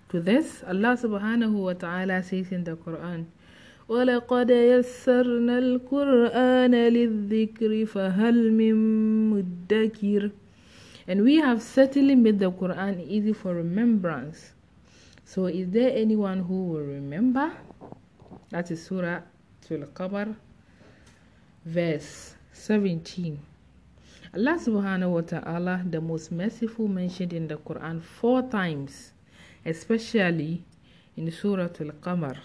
To 0.09 0.19
this, 0.19 0.63
Allah 0.67 0.97
subhanahu 0.97 1.53
wa 1.53 1.73
ta'ala 1.73 2.23
says 2.23 2.51
in 2.51 2.63
the 2.63 2.75
Quran, 2.75 3.25
ولقد 3.89 4.49
يسرنا 4.49 5.57
القرآن 5.59 6.73
للذكر 6.73 7.85
فهل 7.85 8.51
من 8.51 8.75
مدكر 9.29 10.31
and 11.07 11.23
we 11.23 11.35
have 11.35 11.61
certainly 11.61 12.15
made 12.15 12.39
the 12.39 12.51
Quran 12.51 13.07
easy 13.07 13.31
for 13.31 13.53
remembrance. 13.53 14.53
So, 15.23 15.45
is 15.45 15.69
there 15.69 15.91
anyone 15.95 16.39
who 16.39 16.65
will 16.65 16.81
remember? 16.81 17.51
That 18.49 18.71
is 18.71 18.83
Surah 18.85 19.21
Al 19.69 19.77
Qamar, 19.93 20.35
verse 21.70 22.34
17. 22.52 23.38
Allah 24.34 24.58
subhanahu 24.58 25.10
wa 25.10 25.20
ta'ala, 25.20 25.84
the 25.88 26.00
most 26.00 26.32
merciful, 26.32 26.88
mentioned 26.88 27.32
in 27.32 27.46
the 27.46 27.56
Quran 27.58 28.02
four 28.02 28.42
times, 28.42 29.12
especially 29.64 30.64
in 31.16 31.30
Surah 31.30 31.70
Al 31.78 31.94
Qamar, 32.02 32.36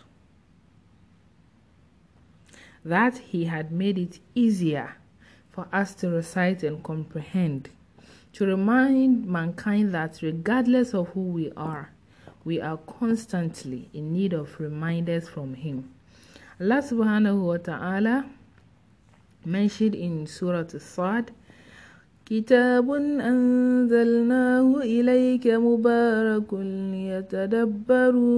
that 2.83 3.17
He 3.17 3.45
had 3.45 3.71
made 3.71 3.97
it 3.97 4.19
easier 4.35 4.95
for 5.49 5.67
us 5.73 5.95
to 5.95 6.09
recite 6.09 6.61
and 6.61 6.83
comprehend, 6.83 7.69
to 8.33 8.45
remind 8.45 9.25
mankind 9.25 9.91
that 9.93 10.19
regardless 10.21 10.93
of 10.93 11.07
who 11.09 11.21
we 11.21 11.51
are, 11.57 11.89
we 12.43 12.61
are 12.61 12.77
constantly 12.77 13.89
in 13.91 14.13
need 14.13 14.33
of 14.33 14.59
reminders 14.59 15.27
from 15.27 15.55
Him. 15.55 15.89
Allah 16.61 16.83
subhanahu 16.83 17.41
wa 17.41 17.57
ta'ala 17.57 18.29
mentioned 19.44 19.94
in 19.94 20.26
Surah 20.26 20.64
Al-Sad, 20.72 21.30
كتاب 22.30 22.90
أنزلناه 23.20 24.82
إليك 24.82 25.46
مبارك 25.46 26.54
ليتدبروا 26.92 28.30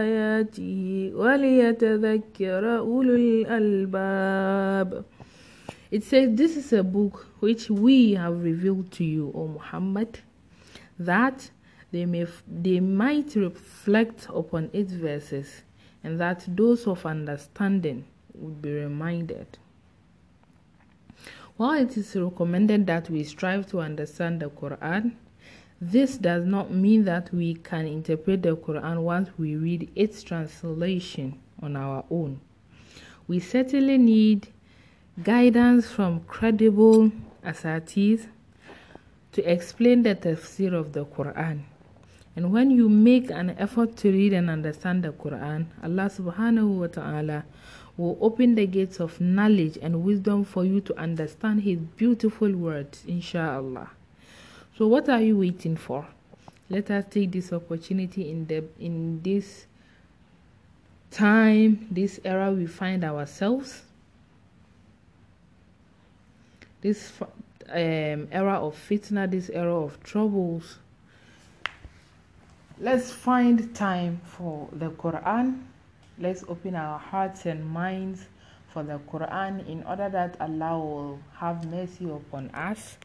آياته 0.00 1.12
وليتذكر 1.14 2.78
أولو 2.78 3.14
الألباب 3.14 5.04
It 5.92 6.02
says, 6.04 6.30
This 6.34 6.56
is 6.56 6.72
a 6.72 6.82
book 6.82 7.26
which 7.40 7.68
we 7.68 8.14
have 8.14 8.42
revealed 8.42 8.90
to 8.92 9.04
you, 9.04 9.30
O 9.34 9.46
Muhammad, 9.48 10.20
that 10.98 11.50
they, 11.90 12.06
may, 12.06 12.26
they 12.48 12.80
might 12.80 13.34
reflect 13.36 14.26
upon 14.30 14.70
its 14.72 14.94
verses, 14.94 15.62
and 16.02 16.18
that 16.18 16.46
those 16.48 16.86
of 16.86 17.04
understanding 17.04 18.06
would 18.34 18.62
be 18.62 18.72
reminded. 18.72 19.58
While 21.57 21.81
it 21.81 21.97
is 21.97 22.15
recommended 22.15 22.85
that 22.85 23.09
we 23.09 23.23
strive 23.23 23.65
to 23.71 23.79
understand 23.79 24.41
the 24.41 24.49
Quran, 24.51 25.13
this 25.81 26.19
does 26.19 26.45
not 26.45 26.71
mean 26.71 27.03
that 27.05 27.33
we 27.33 27.55
can 27.55 27.87
interpret 27.87 28.43
the 28.43 28.55
Quran 28.55 29.01
once 29.01 29.29
we 29.39 29.55
read 29.55 29.89
its 29.95 30.21
translation 30.21 31.39
on 31.59 31.75
our 31.75 32.05
own. 32.11 32.41
We 33.27 33.39
certainly 33.39 33.97
need 33.97 34.49
guidance 35.23 35.89
from 35.89 36.19
credible 36.27 37.11
asatis 37.43 38.27
to 39.31 39.51
explain 39.51 40.03
the 40.03 40.13
tafsir 40.13 40.73
of 40.73 40.93
the 40.93 41.05
Quran. 41.05 41.63
And 42.35 42.51
when 42.51 42.69
you 42.69 42.87
make 42.87 43.31
an 43.31 43.55
effort 43.57 43.97
to 43.97 44.11
read 44.11 44.33
and 44.33 44.47
understand 44.51 45.03
the 45.03 45.11
Quran, 45.11 45.65
Allah 45.81 46.07
subhanahu 46.07 46.81
wa 46.81 46.85
ta'ala 46.85 47.45
will 47.97 48.17
open 48.21 48.53
the 48.55 48.67
gates 48.67 48.99
of 48.99 49.19
knowledge 49.19 49.77
and 49.81 50.03
wisdom 50.03 50.45
for 50.45 50.63
you 50.63 50.79
to 50.81 50.97
understand 50.99 51.63
His 51.63 51.79
beautiful 51.79 52.51
words, 52.55 53.03
inshallah. 53.07 53.89
So, 54.77 54.87
what 54.87 55.09
are 55.09 55.21
you 55.21 55.37
waiting 55.39 55.75
for? 55.75 56.05
Let 56.69 56.91
us 56.91 57.05
take 57.09 57.31
this 57.31 57.51
opportunity 57.51 58.29
in 58.29 58.45
the 58.45 58.63
in 58.79 59.21
this 59.23 59.65
time, 61.09 61.87
this 61.89 62.19
era 62.23 62.51
we 62.51 62.67
find 62.67 63.03
ourselves, 63.03 63.81
this 66.81 67.11
um, 67.69 68.27
era 68.31 68.59
of 68.59 68.75
fitna, 68.75 69.29
this 69.29 69.49
era 69.49 69.75
of 69.75 70.01
troubles. 70.03 70.77
Let's 72.79 73.11
find 73.11 73.73
time 73.73 74.21
for 74.23 74.69
the 74.71 74.91
Quran 74.91 75.63
Let's 76.19 76.43
open 76.47 76.75
our 76.75 76.97
hearts 76.97 77.45
and 77.45 77.63
minds 77.63 78.25
for 78.73 78.81
the 78.81 78.97
Quran 78.97 79.67
in 79.67 79.83
order 79.83 80.09
that 80.09 80.35
Allah 80.41 80.79
will 80.79 81.19
have 81.35 81.63
mercy 81.69 82.09
upon 82.09 82.49
us 82.55 82.97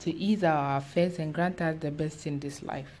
to 0.00 0.12
ease 0.12 0.42
our 0.42 0.78
affairs 0.78 1.20
and 1.20 1.32
grant 1.32 1.60
us 1.60 1.76
the 1.78 1.92
best 1.92 2.26
in 2.26 2.40
this 2.40 2.60
life. 2.62 2.98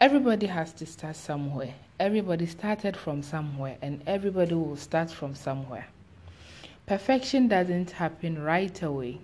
Everybody 0.00 0.46
has 0.46 0.72
to 0.74 0.86
start 0.86 1.16
somewhere. 1.16 1.74
Everybody 2.00 2.46
started 2.46 2.96
from 2.96 3.22
somewhere, 3.22 3.76
and 3.82 4.02
everybody 4.06 4.54
will 4.54 4.76
start 4.76 5.10
from 5.10 5.34
somewhere. 5.34 5.86
Perfection 6.86 7.48
doesn't 7.48 7.90
happen 7.90 8.42
right 8.42 8.82
away. 8.82 9.18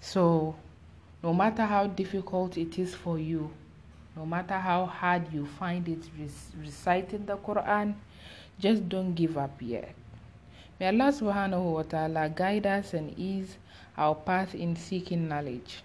So, 0.00 0.56
no 1.22 1.32
matter 1.32 1.64
how 1.64 1.86
difficult 1.86 2.56
it 2.56 2.78
is 2.80 2.94
for 2.94 3.18
you, 3.18 3.50
no 4.16 4.26
matter 4.26 4.58
how 4.58 4.86
hard 4.86 5.32
you 5.32 5.46
find 5.46 5.88
it 5.88 6.00
reciting 6.60 7.26
the 7.26 7.36
Quran, 7.36 7.94
just 8.58 8.88
don't 8.88 9.14
give 9.14 9.38
up 9.38 9.54
yet. 9.60 9.94
May 10.80 10.88
Allah 10.88 11.10
subhanahu 11.10 11.74
wa 11.74 11.82
ta'ala 11.82 12.28
guide 12.28 12.66
us 12.66 12.94
and 12.94 13.16
ease 13.18 13.58
our 13.96 14.14
path 14.14 14.54
in 14.54 14.76
seeking 14.76 15.28
knowledge. 15.28 15.82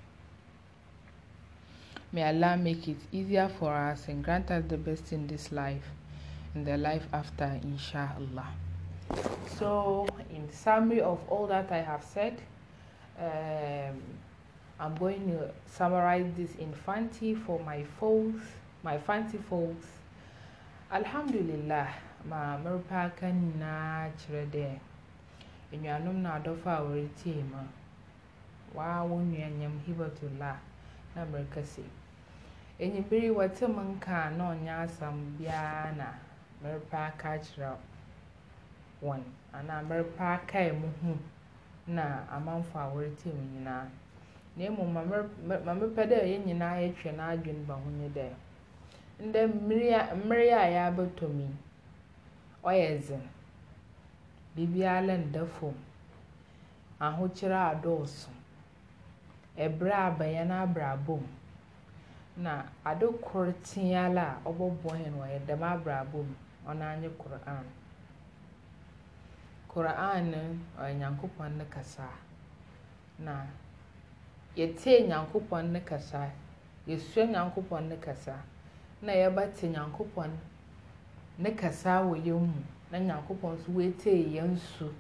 May 2.12 2.24
Allah 2.30 2.58
make 2.58 2.88
it 2.88 2.98
easier 3.12 3.50
for 3.50 3.74
us 3.74 4.08
and 4.08 4.24
grant 4.24 4.52
us 4.52 4.64
the 4.68 4.78
best 4.78 5.12
in 5.12 5.26
this 5.26 5.52
life 5.52 5.90
and 6.54 6.66
the 6.66 6.78
life 6.78 7.08
after, 7.12 7.60
inshallah. 7.64 8.54
So, 9.58 10.06
in 10.30 10.52
summary 10.52 11.02
of 11.02 11.20
all 11.28 11.48
that 11.48 11.72
I 11.72 11.82
have 11.82 12.04
said, 12.04 12.40
um, 13.20 14.00
I'm 14.80 14.96
going 14.96 15.26
to 15.32 15.50
summarize 15.66 16.30
this 16.38 16.54
in 16.56 16.72
Fanti 16.86 17.34
for 17.34 17.60
my 17.66 17.84
folks, 18.00 18.46
my 18.84 18.98
Fanti 18.98 19.38
folks. 19.38 19.88
Alhamdulillah, 20.92 21.90
ma 22.30 22.58
merepa 22.64 22.98
aka 23.08 23.28
nyinaa 23.32 24.10
kyerɛ 24.20 24.44
dɛ 24.54 24.66
anuanom 25.74 26.18
na 26.24 26.30
adɔfo 26.38 26.70
a 26.70 26.82
wɔretie 26.86 27.44
ma 27.52 27.62
waa 28.76 29.04
wo 29.04 29.18
nua 29.22 29.50
nyam 29.60 29.80
hibatullah 29.86 30.58
na 31.16 31.26
mereka 31.26 31.62
sɛ 31.62 31.84
enyibere 32.80 33.30
wɔte 33.38 33.66
m 33.68 33.78
nka 33.92 34.30
na 34.38 34.44
ɔnyɛ 34.54 34.74
asɛm 34.86 35.38
biara 35.38 35.92
na 35.98 36.08
merepa 36.62 36.98
aka 37.08 37.30
akyerɛ 37.38 37.78
wɔn 39.02 39.22
anaa 39.54 39.82
merepa 39.90 40.26
akae 40.40 40.72
mo 40.80 40.88
ho 41.02 41.18
na 41.88 42.24
amanfo 42.32 42.80
a 42.80 42.88
wɔretie 42.94 43.34
mu 43.34 43.44
nyinaa. 43.54 43.88
Na 44.56 44.70
mmom 44.70 44.94
ma 45.66 45.74
mepɛ 45.74 46.04
dɛ 46.12 46.18
yɛn 46.32 46.46
nyinaa 46.46 46.76
yɛtwe 46.84 47.10
n'adwene 47.18 47.66
ba 47.68 47.74
ho 47.74 47.90
ne 47.90 48.08
dɛ 48.10 48.28
ndɛ 49.26 49.42
mmere 50.24 50.52
a 50.54 50.66
yɛabɛtɔ 50.76 51.26
mu 51.34 51.42
yi 51.42 51.56
ɔyɛ 52.64 52.98
dzen 53.00 53.24
biribiara 54.56 55.16
nda 55.18 55.46
fam 55.46 55.76
ahokyere 57.06 57.58
adɔɔso 57.72 58.30
ɛbrɛ 59.58 59.94
aba 60.08 60.26
yɛn 60.26 60.52
abrabɔ 60.52 61.16
mu 61.22 61.28
na 62.38 62.64
ade 62.86 63.06
kor 63.22 63.54
teala 63.64 64.26
a 64.46 64.50
ɔbɛboa 64.50 64.96
yɛn 65.04 65.16
wɔ 65.20 65.46
dɛm 65.48 65.62
abrabɔ 65.64 66.18
mu 66.28 66.36
ɔno 66.68 66.84
anye 66.92 67.10
koran 67.18 67.66
koran 69.74 70.32
no 70.32 70.38
ɔyɛ 70.80 70.94
nyankopɔn 71.00 71.58
ne 71.58 71.66
kasa. 71.66 72.08
Na 73.20 73.46
yɛtie 74.56 75.08
nyankopɔn 75.08 75.72
ne 75.72 75.80
kasa. 75.80 76.30
Yɛsua 76.88 77.26
nyankopɔn 77.32 77.88
ne 77.90 77.98
kasa. 77.98 78.36
Na 79.02 79.14
yɛbɛte 79.14 79.68
nyankopɔn 79.74 80.32
ne 81.38 81.50
kɛseɛ 81.52 82.04
wɔ 82.08 82.16
yɛn 82.26 82.40
mu 82.40 82.62
na 82.92 82.98
nyankopɔn 83.00 83.54
nso 83.58 83.72
wɔatie 83.72 84.34
yɛn 84.36 84.58
su 84.58 84.94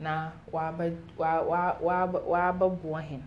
na 0.00 0.30
wabɛ 0.52 0.92
wabɛ 1.18 2.18
wabɛboa 2.32 3.00
hɛn. 3.08 3.22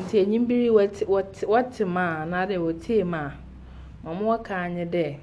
Nti 0.00 0.18
enyim 0.22 0.46
biri 0.48 0.68
wɔte 0.70 1.04
wɔte 1.06 1.44
wɔte 1.46 1.84
mu 1.86 2.00
a 2.00 2.22
anaadɛ 2.24 2.56
wɔtie 2.58 3.04
mu 3.04 3.16
a 3.16 3.32
ma 4.02 4.10
wɔka 4.12 4.68
nye 4.74 4.84
dɛ 4.84 5.18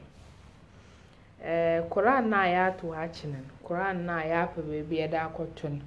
eh, 1.42 1.82
ɛɛ 1.82 1.90
koraa 1.90 2.22
no 2.22 2.38
a 2.38 2.46
yɛato 2.56 2.94
akyi 2.96 3.28
no 3.32 3.38
koraa 3.66 3.94
no 3.94 4.14
a 4.14 4.24
yɛapɛ 4.24 4.60
baabi 4.68 4.96
yɛde 5.02 5.18
akɔto 5.26 5.70
no 5.70 5.82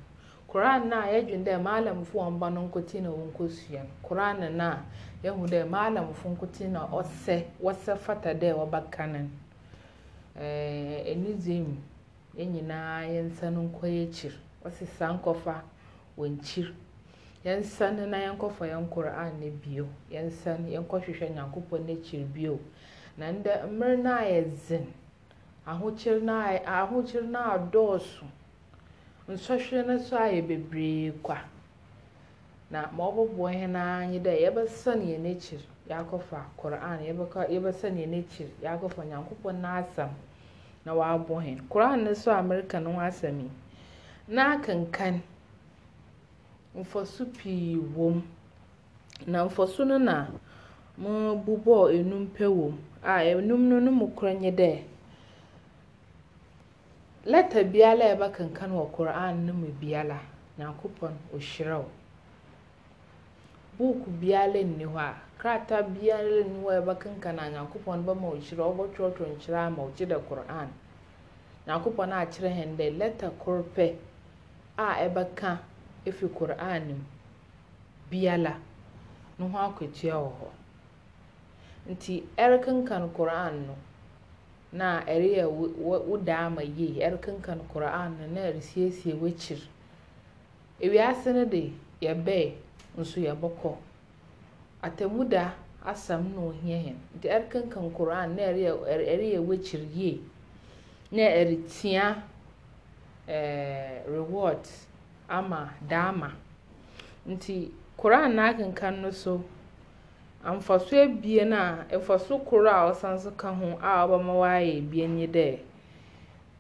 koraa 0.49 0.79
no 0.85 0.97
a 1.01 1.07
yɛdwene 1.12 1.45
dɛ 1.45 1.62
maalamfoɔ 1.62 2.21
a 2.21 2.31
wɔmba 2.31 2.53
no 2.53 2.68
nkotie 2.68 3.01
na 3.03 3.09
wɔnkɔsua 3.11 3.81
no 3.83 3.90
koraa 4.09 4.33
no 4.38 4.49
no 4.49 4.77
yɛhu 5.22 5.46
dɛ 5.46 5.64
maalamfo 5.64 6.28
nkote 6.28 6.68
na 6.68 6.87
ɔsɛ 6.87 7.44
wɔsɛ 7.62 7.96
fata 7.98 8.35
dɛ 8.35 8.52
wɔbɛka 8.54 9.06
no. 9.12 9.28
Ɛɛ 10.37 11.12
anigye 11.12 11.61
mu 11.61 11.76
yɛn 12.37 12.52
nyinaa 12.52 13.02
yɛn 13.06 13.26
nsa 13.30 13.50
no 13.50 13.62
nkɔ 13.68 13.87
yɛkyir 13.87 14.35
wɔsesa 14.64 15.06
nkɔfa 15.20 15.62
wɔn 16.18 16.38
kyir. 16.42 16.72
Yɛnsa 17.44 17.96
no 17.96 18.06
na 18.06 18.18
yɛn 18.18 18.88
koran 18.90 19.40
no 19.40 19.50
bio. 19.62 19.87
Yɛnsa 20.11 20.58
no 20.58 20.68
yɛnkɔhwehwɛ 20.68 21.35
nyankopɔn 21.35 21.87
n'akyir 21.87 22.24
bio. 22.32 22.58
Na 23.16 23.30
ndɛ 23.32 23.68
mmer 23.70 23.96
no 24.02 24.11
ayɛ 24.11 24.44
dzen 24.54 24.87
ahokyere 25.66 26.22
no 26.22 26.32
ayɛ 26.32 26.64
ahokyere 26.64 27.26
no 27.28 27.38
adɔɔso 27.38 28.24
nsɔhwɛ 29.28 29.87
no 29.87 29.94
nso 29.98 30.16
ayɛ 30.16 30.42
bebree 30.48 31.12
kwa 31.22 31.38
na 32.72 32.88
ma 32.96 33.04
ɔbɛboa 33.04 33.50
hɛn 33.52 33.76
ara 33.76 34.06
nye 34.06 34.18
dɛ 34.18 34.32
yɛbɛsan 34.44 35.00
yɛn 35.11 35.26
akyir 35.32 35.61
yɛakɔfa 35.88 36.38
koran 36.56 37.00
yɛbɛka 37.04 37.48
yɛbɛsan 37.52 37.94
yɛn 38.00 38.14
akyir 38.24 38.48
yɛakɔfa 38.62 39.04
nyankopɔn 39.04 39.56
n'asɛm 39.62 40.11
na 40.85 40.92
wɔabɔ 40.94 41.35
hɛn 41.44 41.68
koran 41.68 42.04
no 42.04 42.14
so 42.14 42.32
a 42.32 42.42
mereka 42.42 42.80
no 42.82 42.92
ho 42.92 43.00
asɛm 43.00 43.40
yi 43.40 43.50
na 44.28 44.56
akenkan 44.56 45.20
mfaso 46.76 47.26
pii 47.26 47.76
wom. 47.94 48.22
Na 49.26 49.44
mfaso 49.44 49.85
no 49.87 49.98
na 49.98 50.26
mebobɔɔ 50.98 51.92
enum 52.00 52.26
pɛ 52.35 52.46
wom. 52.48 52.78
A 53.04 53.20
enum 53.24 53.68
no 53.68 53.78
ne 53.80 53.90
mu 53.90 54.06
korɔ 54.08 54.40
nye 54.40 54.50
dɛ 54.50 54.82
lɛta 57.26 57.64
biara 57.70 58.04
a 58.04 58.16
yɛbɛkenkan 58.16 58.70
wɔ 58.72 58.90
koran 58.92 59.46
no 59.46 59.52
mu 59.52 59.66
biara 59.80 60.18
nyankopɔn 60.58 61.12
ɔhyira 61.35 61.78
wo 61.78 61.90
buuku 63.83 64.11
biara 64.21 64.62
nni 64.62 64.85
hɔ 64.87 64.99
a 64.99 65.14
krataa 65.40 65.83
biara 65.83 66.40
nni 66.47 66.59
hɔ 66.62 66.68
a 66.71 66.75
yɛbɛkenkan 66.81 67.38
a 67.38 67.51
nyankopɔn 67.51 68.05
bɛma 68.07 68.27
wo 68.31 68.37
hyira 68.38 68.64
wɔbɛtwerɛtwerɛ 68.71 69.33
nkyerɛ 69.35 69.59
ama 69.66 69.83
wo. 69.83 69.90
Gye 69.97 70.07
dɛ 70.07 70.18
koran 70.29 70.68
nyankopɔn 71.66 72.12
akyerɛ 72.12 72.51
hɛn 72.59 72.77
dɛ 72.79 72.87
lɛta 72.99 73.31
koro 73.38 73.62
pɛ 73.75 73.97
a 74.79 74.87
ɛbɛka 75.09 75.59
efi 76.07 76.29
koran 76.33 76.87
mu 76.88 77.05
biara 78.11 78.55
no 79.38 79.49
ho 79.49 79.59
akatua 79.59 80.14
wɔ 80.14 80.31
hɔ. 80.38 80.49
Nti 81.90 82.23
ɛrekenkan 82.38 83.12
koran 83.12 83.66
no 83.66 83.75
na 84.73 85.01
ɛreyɛ 85.03 85.45
wo 85.51 86.16
da 86.18 86.47
ama 86.47 86.62
yie. 86.62 87.03
Ɛrekenkan 87.03 87.59
koran 87.73 88.16
no 88.21 88.27
na 88.29 88.40
ɛresiesie 88.53 89.18
w'akyiri 89.18 89.66
ewiase 90.81 91.35
no 91.35 91.45
de 91.45 91.73
yɛbɛɛ 92.01 92.55
nso 92.98 93.20
yɛbɛkɔ 93.20 93.76
atemmuda 94.83 95.55
asɛm 95.85 96.35
na 96.35 96.40
ohia 96.40 96.76
yɛn 96.87 96.98
nti 97.16 97.28
ɛrekenkan 97.28 97.90
koran 97.92 98.37
na 98.37 98.42
ɛreyɛ 98.42 98.72
ɛreyɛ 99.12 99.38
w'akyiri 99.46 99.88
yie. 99.94 100.20
Na 101.12 101.22
ɛretia 101.22 102.22
ɛɛ 103.28 104.07
reward 104.07 104.64
ama 105.28 105.70
daama 105.88 106.33
nti 107.28 107.70
koran 107.96 108.35
na 108.37 108.48
akenkan 108.52 109.00
no 109.02 109.11
so 109.11 109.44
mfaso 110.44 110.96
ebien 110.96 111.52
a 111.52 111.85
mfaso 111.98 112.38
koro 112.44 112.70
a 112.70 112.90
ɔsan 112.92 113.18
so 113.20 113.31
ka 113.33 113.52
ho 113.52 113.78
a 113.81 114.07
ɔbɛma 114.07 114.33
wayɛ 114.42 114.78
ebien 114.78 115.16
nye 115.16 115.26
dɛ 115.26 115.59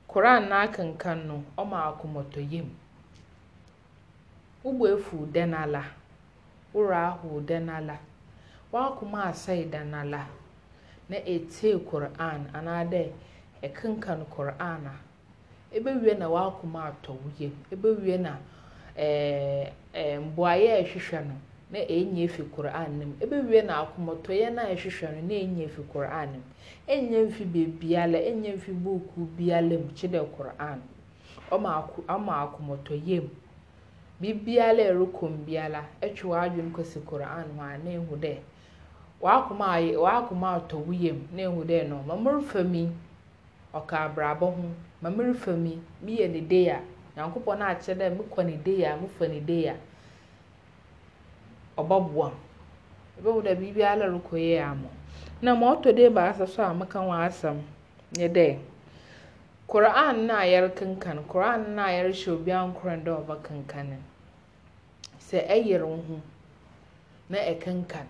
koran 0.08 0.48
na 0.48 0.66
akenkan 0.66 1.26
no 1.26 1.42
ɔma 1.58 1.78
akomatɔyam 1.96 2.68
wobɔ 4.64 4.94
efu 4.98 5.26
dɛ 5.32 5.46
n'ala 5.48 5.82
worɔ 6.74 6.94
ahow 6.94 7.40
dɛ 7.40 7.58
n'ala. 7.60 7.96
Wakoma 8.72 9.24
asɛe 9.30 9.64
dɛ 9.70 9.80
n'ala 9.84 10.26
na 11.08 11.16
etie 11.24 11.78
koran 11.84 12.48
anaadɛ 12.54 13.10
ɛkenkan 13.62 14.24
koran 14.30 14.86
a. 14.86 14.94
Ebewie 15.74 16.14
na 16.18 16.28
wakoma 16.28 16.84
atɔ 16.92 17.10
wo 17.12 17.30
yam 17.38 17.52
ebewie 17.72 18.18
na 18.20 18.36
ɛɛ 18.96 19.72
ɛɛ 19.94 20.20
ɛhwehwɛ 20.84 21.24
no 21.26 21.34
na 21.72 21.78
ɛnya 21.78 22.24
efi 22.28 22.42
koran 22.54 22.98
no 22.98 23.06
mu 23.06 23.14
ebewie 23.20 23.62
na 23.64 23.84
akomatɔyɛ 23.86 24.52
no 24.54 24.62
a 24.62 24.74
ɛhwehwɛ 24.74 25.08
no 25.14 25.20
na 25.28 25.34
ɛnya 25.34 25.64
efi 25.68 25.82
koran 25.92 26.32
no 26.32 26.38
mu 26.38 26.44
ɛnya 26.88 27.26
mfi 27.28 27.44
beebiara 27.44 28.18
ɛnya 28.20 28.56
mfi 28.56 28.72
buuku 28.72 29.26
biara 29.36 29.62
mu 29.78 29.88
kye 29.96 30.08
dɛ 30.08 30.20
koran 30.36 30.82
ɔma 31.50 31.76
ako 31.78 32.02
ɔma 32.08 32.52
biribiara 34.22 34.84
a 34.94 35.28
biara 35.46 35.82
ɛtwe 36.00 36.26
w'adwene 36.30 36.70
kɔsi 36.76 37.00
koran 37.04 37.50
ho 37.56 37.62
a 37.62 37.76
na 37.78 37.90
ehu 37.90 38.16
dɛ 38.16 38.38
wakoma 39.20 39.66
ayɛ 39.76 39.96
wakoma 39.98 40.48
atɔ 40.58 40.76
wo 40.86 40.92
na 41.34 41.42
ehu 41.42 41.64
dɛ 41.64 41.88
no 41.88 42.02
ma 42.06 42.14
mi 42.62 42.88
ɔka 43.74 43.96
abrabɔ 44.06 44.46
ho. 44.56 44.64
Ma 45.02 45.10
mi 45.10 45.24
meyɛ 46.04 46.30
ne 46.30 46.40
de 46.40 46.68
a 46.70 46.80
nyankopɔn 47.16 47.60
akyerɛ 47.62 47.98
dɛ 47.98 48.16
mekɔ 48.16 48.44
ne 48.46 48.56
de 48.56 48.84
a 48.84 48.96
mefa 48.96 49.28
ne 49.28 49.40
de 49.40 49.66
a 49.68 49.74
ɔbɛboa 51.76 52.30
m. 52.30 52.36
Ɛbɛhu 53.18 53.42
dɛ 53.42 53.54
biribiara 53.58 54.06
rekɔ 54.06 54.36
yie 54.38 54.58
ama 54.60 54.88
na 55.42 55.54
ma 55.56 55.74
ɔtɔ 55.74 55.96
do 55.96 56.02
ebaasa 56.08 56.46
so 56.48 56.62
a 56.62 56.72
meka 56.72 57.00
ho 57.00 57.10
asɛm 57.10 57.60
nye 58.16 58.28
dɛ 58.28 58.58
koran 59.66 60.26
no 60.26 60.34
yɛrekenkan 60.34 61.26
koran 61.26 61.74
no 61.74 61.82
yɛrehyɛ 61.82 62.30
obiara 62.30 62.72
nkoran 62.72 63.02
dɛ 63.04 63.10
ɔbɛkenkan 63.26 63.88
no. 63.90 63.96
Sɛ 65.32 65.46
ɛyere 65.48 65.84
wo 65.86 65.96
ho 65.96 66.20
na 67.30 67.38
ɛkenkan. 67.38 68.06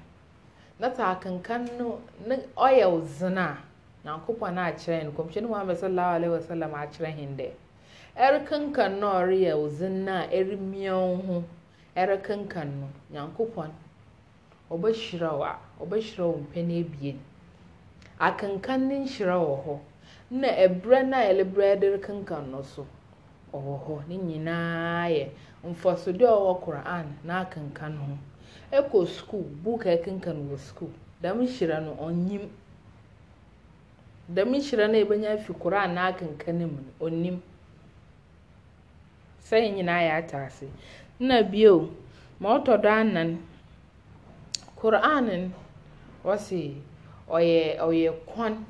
Na 0.80 0.90
sɛ 0.90 1.02
akenkan 1.14 1.78
no 1.78 2.00
ne 2.26 2.36
ɔyɛ 2.56 2.90
wo 2.90 3.00
dzen 3.00 3.38
a 3.38 3.58
nyankopɔn 4.04 4.58
akyerɛ 4.58 5.04
no. 5.04 5.10
Kɔmhyɛne 5.12 5.46
muhammad 5.48 5.76
sallallahu 5.78 6.16
alaihi 6.18 6.32
wasallam 6.38 6.72
akyerɛ 6.74 7.10
hen 7.14 7.36
dɛ 7.36 7.50
ɛrekenkan 8.16 8.98
no 8.98 9.08
a 9.08 9.22
ɔreyɛ 9.22 9.54
wo 9.56 9.68
dzen 9.68 10.04
no 10.04 10.12
a 10.12 10.26
ɛremia 10.26 10.92
wo 10.98 11.16
ho 11.26 11.44
ɛrekenkan 11.96 12.68
no 12.80 12.88
nyankopɔn 13.12 13.70
ɔbɛhyira 14.70 15.30
wo 15.38 15.44
a 15.44 15.56
ɔbɛhyira 15.80 16.24
wo 16.26 16.38
mpɛn 16.42 16.70
ebien. 16.70 17.18
Akenkan 18.20 18.88
ne 18.88 18.98
nhyira 19.04 19.36
wɔ 19.38 19.64
hɔ 19.64 19.78
na 20.30 20.48
ɛberɛ 20.48 21.06
no 21.08 21.16
a 21.18 21.76
de 21.76 21.96
rekenkan 21.98 22.50
no 22.50 22.62
so 22.62 22.84
ɔwɔ 23.52 23.74
hɔ 23.84 23.94
ne 24.08 24.16
nyinaa 24.16 25.06
yɛ 25.08 25.24
mfasodeɛ 25.64 26.26
a 26.28 26.36
ɔwɔ 26.40 26.60
koran 26.64 27.06
na 27.24 27.40
akenkan 27.44 27.96
ho. 27.96 28.18
Ɛkɔ 28.72 29.06
sukuu 29.06 29.44
book 29.62 29.86
a 29.86 29.96
ɛkenkan 29.96 30.48
wɔ 30.48 30.56
sukuu. 30.58 30.90
Dɛm 31.22 31.38
hyira 31.46 31.80
no 31.84 31.92
ɔnnyim 32.00 32.48
dɛm 34.32 34.50
hyira 34.54 34.88
no 34.88 34.94
a 34.98 35.04
yɛbɛnya 35.04 35.34
afi 35.38 35.52
koran 35.54 35.94
na 35.94 36.10
akenkan 36.12 36.58
mu 36.58 36.78
no 36.80 36.92
ɔnnim. 37.06 37.40
Sɛ 39.44 39.56
yɛn 39.60 39.74
nyinaa 39.76 40.00
yɛ 40.08 40.18
ate 40.18 40.34
ase. 40.36 40.66
Na 41.20 41.42
bio 41.42 41.90
ma 42.40 42.58
ɔtɔ 42.58 42.82
do 42.82 42.88
anan 42.88 43.38
koran 44.76 45.26
no 45.26 45.50
wɔse 46.24 46.74
ɔyɛ 47.28 47.78
ɔyɛ 47.78 48.12
kwan. 48.26 48.64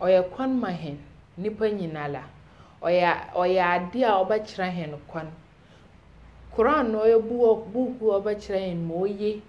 Ɔyɛ 0.00 0.30
kwan 0.30 0.58
ma 0.58 0.68
hɛn. 0.70 0.96
Nipa 1.36 1.64
nyinara 1.70 2.24
ɔyɛ 2.82 3.32
ɔyɛ 3.34 3.60
a 4.04 4.12
ɔbɛkyerɛ 4.22 4.70
hɛn 4.76 4.94
kwan. 5.08 5.30
Koran 6.54 6.92
no 6.92 6.98
ɔyɛ 7.00 7.18
buuku 7.72 8.10
a 8.12 8.20
ɔbɛkyerɛ 8.20 8.60
hɛn 8.68 8.86
ma 8.86 8.94
oye 8.94 9.42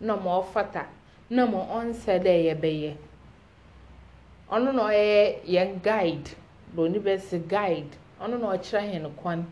na 0.00 0.16
ma 0.16 0.40
ɔfata 0.40 0.84
na 1.30 1.46
ma 1.46 1.58
ɔnsɛ 1.58 2.18
dɛ 2.22 2.32
yɛbɛyɛ. 2.46 2.94
Ɔno 4.50 4.72
na 4.74 4.82
ɔyɛ 4.88 5.44
yɛn 5.46 5.82
guide 5.82 6.30
broni 6.74 6.98
bɛsi 7.00 7.38
guide. 7.48 7.96
Ɔno 8.20 8.38
na 8.38 8.46
ɔkyerɛ 8.54 8.92
hɛn 8.92 9.16
kwan. 9.16 9.46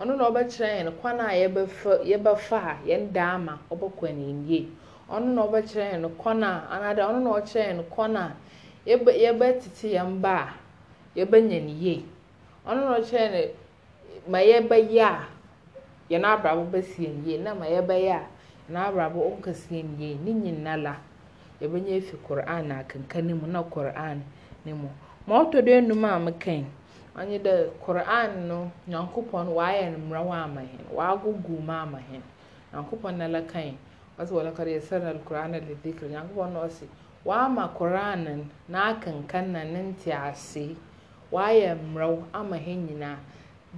Ɔno 0.00 0.16
na 0.16 0.24
ɔbɛkyerɛ 0.30 0.82
hɛn 0.82 1.00
kwan 1.00 1.20
a 1.20 1.32
yɛbɛfa 1.32 2.56
a 2.58 2.76
yɛn 2.86 3.12
daama 3.12 3.58
ɔbɛkɔ 3.70 4.14
ne 4.14 4.52
yie 4.52 4.68
ɔno 5.08 5.26
na 5.34 5.42
ɔbɛkyerɛ 5.46 5.92
hɛn 5.92 6.16
kwan 6.18 6.42
a 6.42 6.66
anaadɛ 6.70 7.02
ɔno 7.08 7.22
na 7.22 7.30
ɔkyerɛ 7.30 7.66
hɛn 7.70 7.82
kwan 7.88 8.16
a 8.16 8.34
yɛbɛ 8.86 9.12
yɛbɛtete 9.22 9.88
yɛn 9.94 10.20
ba 10.20 10.34
a 10.36 10.54
yɛbɛnya 11.20 11.62
ne 11.64 11.72
yie 11.72 12.04
ɔno 12.68 12.80
na 12.84 12.98
ɔkyerɛ 12.98 13.30
hɛn 13.30 13.50
ma 14.28 14.38
yɛbɛyɛ 14.38 15.02
a 15.04 15.28
yɛn 16.10 16.24
abrabɔ 16.24 16.62
bɛsi 16.72 17.02
yɛn 17.06 17.24
yie. 17.26 17.38
Na 17.38 17.54
ma 17.54 17.66
yɛbɛyɛ 17.66 18.10
a 18.12 18.26
yɛn 18.68 18.76
abrabɔ 18.76 19.18
ɔnkɛsi 19.30 19.70
yɛn 19.70 19.98
yie. 20.00 20.14
Ne 20.24 20.32
nyinara 20.32 20.96
yɛbɛnya 21.60 21.96
efi 22.00 22.16
koran 22.26 22.68
na 22.68 22.82
akenkan 22.82 23.34
mu 23.40 23.46
na 23.46 23.62
koran 23.62 24.22
ne 24.64 24.72
mu. 24.72 24.88
Ma 25.26 25.44
ɔtɔ 25.44 25.64
do 25.64 25.70
enum 25.72 26.04
a 26.04 26.18
mekan 26.30 26.64
ɔnye 27.16 27.38
dɛ 27.40 27.70
koran 27.80 28.48
no 28.48 28.70
nyankopɔn 28.88 29.46
wayɛ 29.54 29.92
no 29.92 29.98
mmara 29.98 30.22
wɔ 30.24 30.34
ama 30.34 30.60
hɛn 30.60 30.94
wagogo 30.94 31.60
mu 31.62 31.72
ama 31.72 31.98
hɛn 31.98 32.22
nyankopɔn 32.72 33.16
na 33.16 33.26
lɛkan 33.28 33.74
ɔsɛ 34.18 34.32
wɔlɛkɔde 34.32 34.70
yɛsɛrɛ 34.80 35.24
koran 35.24 35.52
na 35.52 35.58
lidikiri 35.58 36.10
nyankopɔn 36.10 36.52
na 36.52 36.60
ɔsɛ 36.66 36.86
wama 37.24 37.68
koran 37.74 38.50
na 38.68 38.92
akenkan 38.94 39.52
na 39.52 39.62
ne 39.64 39.92
ntease 39.94 40.76
wayɛ 41.32 41.74
mmara 41.74 42.08
ama 42.32 42.56
hɛn 42.56 42.86
nyinaa 42.86 43.18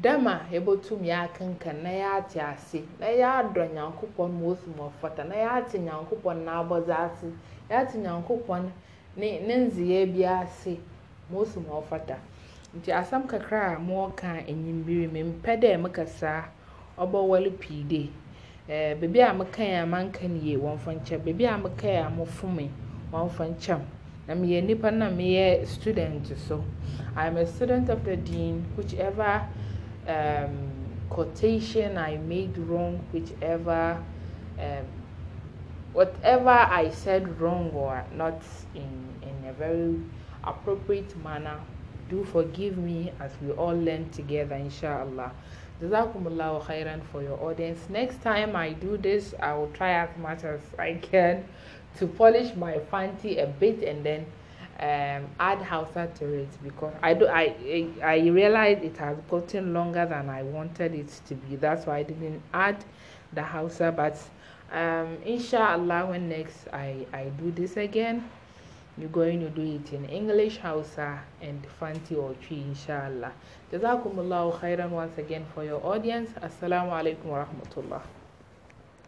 dɛm 0.03 0.27
a 0.27 0.47
yɛbɛtum 0.53 1.01
yɛakenkan 1.03 1.83
na 1.83 1.91
yɛate 1.91 2.39
ase 2.41 2.83
na 3.01 3.07
yɛadɔ 3.07 3.73
nyankopɔn 3.75 4.31
ma 4.41 4.47
osi 4.53 4.69
ma 4.77 4.85
ɔfata 4.91 5.25
na 5.29 5.35
yɛate 5.35 5.79
nyankopɔn 5.79 6.45
n'abɔdze 6.45 6.95
ase 6.95 7.27
yɛate 7.71 7.95
nyankopɔn 7.99 8.71
ne 9.17 9.41
ne 9.47 9.55
ndzeyɛɛ 9.67 10.13
bi 10.15 10.25
ase 10.25 10.79
ma 11.31 11.39
osi 11.39 11.59
ma 11.67 11.81
ɔfata 11.81 12.17
nti 12.77 12.93
asɛm 12.93 13.27
kakra 13.27 13.75
a 13.77 13.79
mowɔka 13.81 14.45
enyimbere 14.47 15.09
mempɛ 15.11 15.57
dɛ 15.61 15.81
mekasa 15.83 16.45
ɔbɛwɔle 16.99 17.51
pii 17.59 17.83
de 17.89 18.11
ɛɛ 18.69 19.01
beebi 19.01 19.21
a 19.21 19.33
mekan 19.35 19.83
a 19.83 19.87
manka 19.87 20.29
no 20.29 20.37
yie 20.41 20.57
wɔmfa 20.59 21.01
nkyɛ 21.01 21.19
beebi 21.25 21.45
a 21.47 21.57
mekan 21.59 22.07
a 22.07 22.11
mofom 22.11 22.55
me 22.57 22.71
wɔmfa 23.13 23.49
nkyɛm. 23.57 23.98
Na 24.29 24.35
meyɛ 24.35 24.65
nipa 24.65 24.91
na 24.91 25.09
meyɛ 25.11 25.67
student 25.67 26.27
so. 26.37 26.63
I'm 27.17 27.37
a 27.39 27.47
student 27.47 27.89
of 27.89 28.05
the 28.05 28.17
deen 28.17 28.65
whichever 28.77 29.49
um, 30.07 30.69
quotation 31.09 31.97
i 31.97 32.17
made 32.17 32.57
wrong 32.59 33.01
whichever 33.13 33.99
um, 34.61 34.85
whatever 35.93 36.51
i 36.51 36.91
said 36.91 37.41
wrong 37.41 37.71
or 37.75 38.05
not 38.15 38.43
in 38.75 39.09
in 39.23 39.49
a 39.49 39.53
very 39.53 39.97
appropriate 40.45 41.17
manner 41.25 41.59
do 42.09 42.25
forgive 42.25 42.79
me 42.79 43.13
as 43.21 43.33
we 43.43 43.51
all 43.53 43.77
learn 43.77 44.09
together 44.11 44.55
inshallah. 44.55 45.31
Jazakumullahu 45.83 46.65
khairan 46.65 47.03
for 47.13 47.23
your 47.23 47.39
audience. 47.43 47.89
Next 47.91 48.23
time 48.23 48.57
i 48.57 48.73
do 48.73 48.97
this 48.97 49.35
i 49.41 49.53
will 49.55 49.71
try 49.75 49.93
as 49.93 50.09
much 50.17 50.45
as 50.45 50.61
i 50.79 50.95
can 50.95 51.45
to 51.97 52.07
polish 52.07 52.55
my 52.55 52.79
fanti 52.91 53.39
a 53.39 53.47
bit 53.47 53.83
and 53.83 54.05
then 54.05 54.27
um, 54.81 55.29
add 55.41 55.61
Hausa 55.61 56.09
to 56.19 56.33
it 56.33 56.49
because 56.63 56.95
I 57.03 57.15
do 57.15 57.27
I 57.27 57.89
I 58.03 58.19
realized 58.29 58.85
it 58.85 58.97
has 58.99 59.17
gotten 59.29 59.75
longer 59.75 60.07
than 60.07 60.29
I 60.31 60.43
wanted 60.43 60.95
it 60.95 61.09
to 61.27 61.35
be. 61.35 61.57
That's 61.57 61.87
why 61.87 61.99
I 61.99 62.03
didn't 62.05 62.41
add 62.55 62.85
the 63.33 63.43
Hausa. 63.43 63.93
But 63.95 64.19
um, 64.73 65.17
inshallah, 65.25 66.07
when 66.07 66.29
next 66.29 66.69
I 66.73 67.07
I 67.13 67.25
do 67.41 67.51
this 67.51 67.77
again, 67.77 68.29
you're 68.97 69.09
going 69.09 69.41
to 69.41 69.51
do 69.51 69.63
it 69.63 69.93
in 69.93 70.05
English, 70.07 70.59
Hausa, 70.59 71.21
and 71.41 71.67
Fanti 71.81 72.15
or 72.15 72.35
Twi, 72.35 72.59
inshallah. 72.59 73.33
Jazakumullahu 73.73 74.61
khairan 74.61 74.91
once 74.91 75.19
again 75.19 75.45
for 75.55 75.65
your 75.65 75.85
audience. 75.85 76.31
Assalamu 76.41 76.91
alaikum 76.93 77.25
wa 77.27 77.45
rahmatullah. 77.45 78.03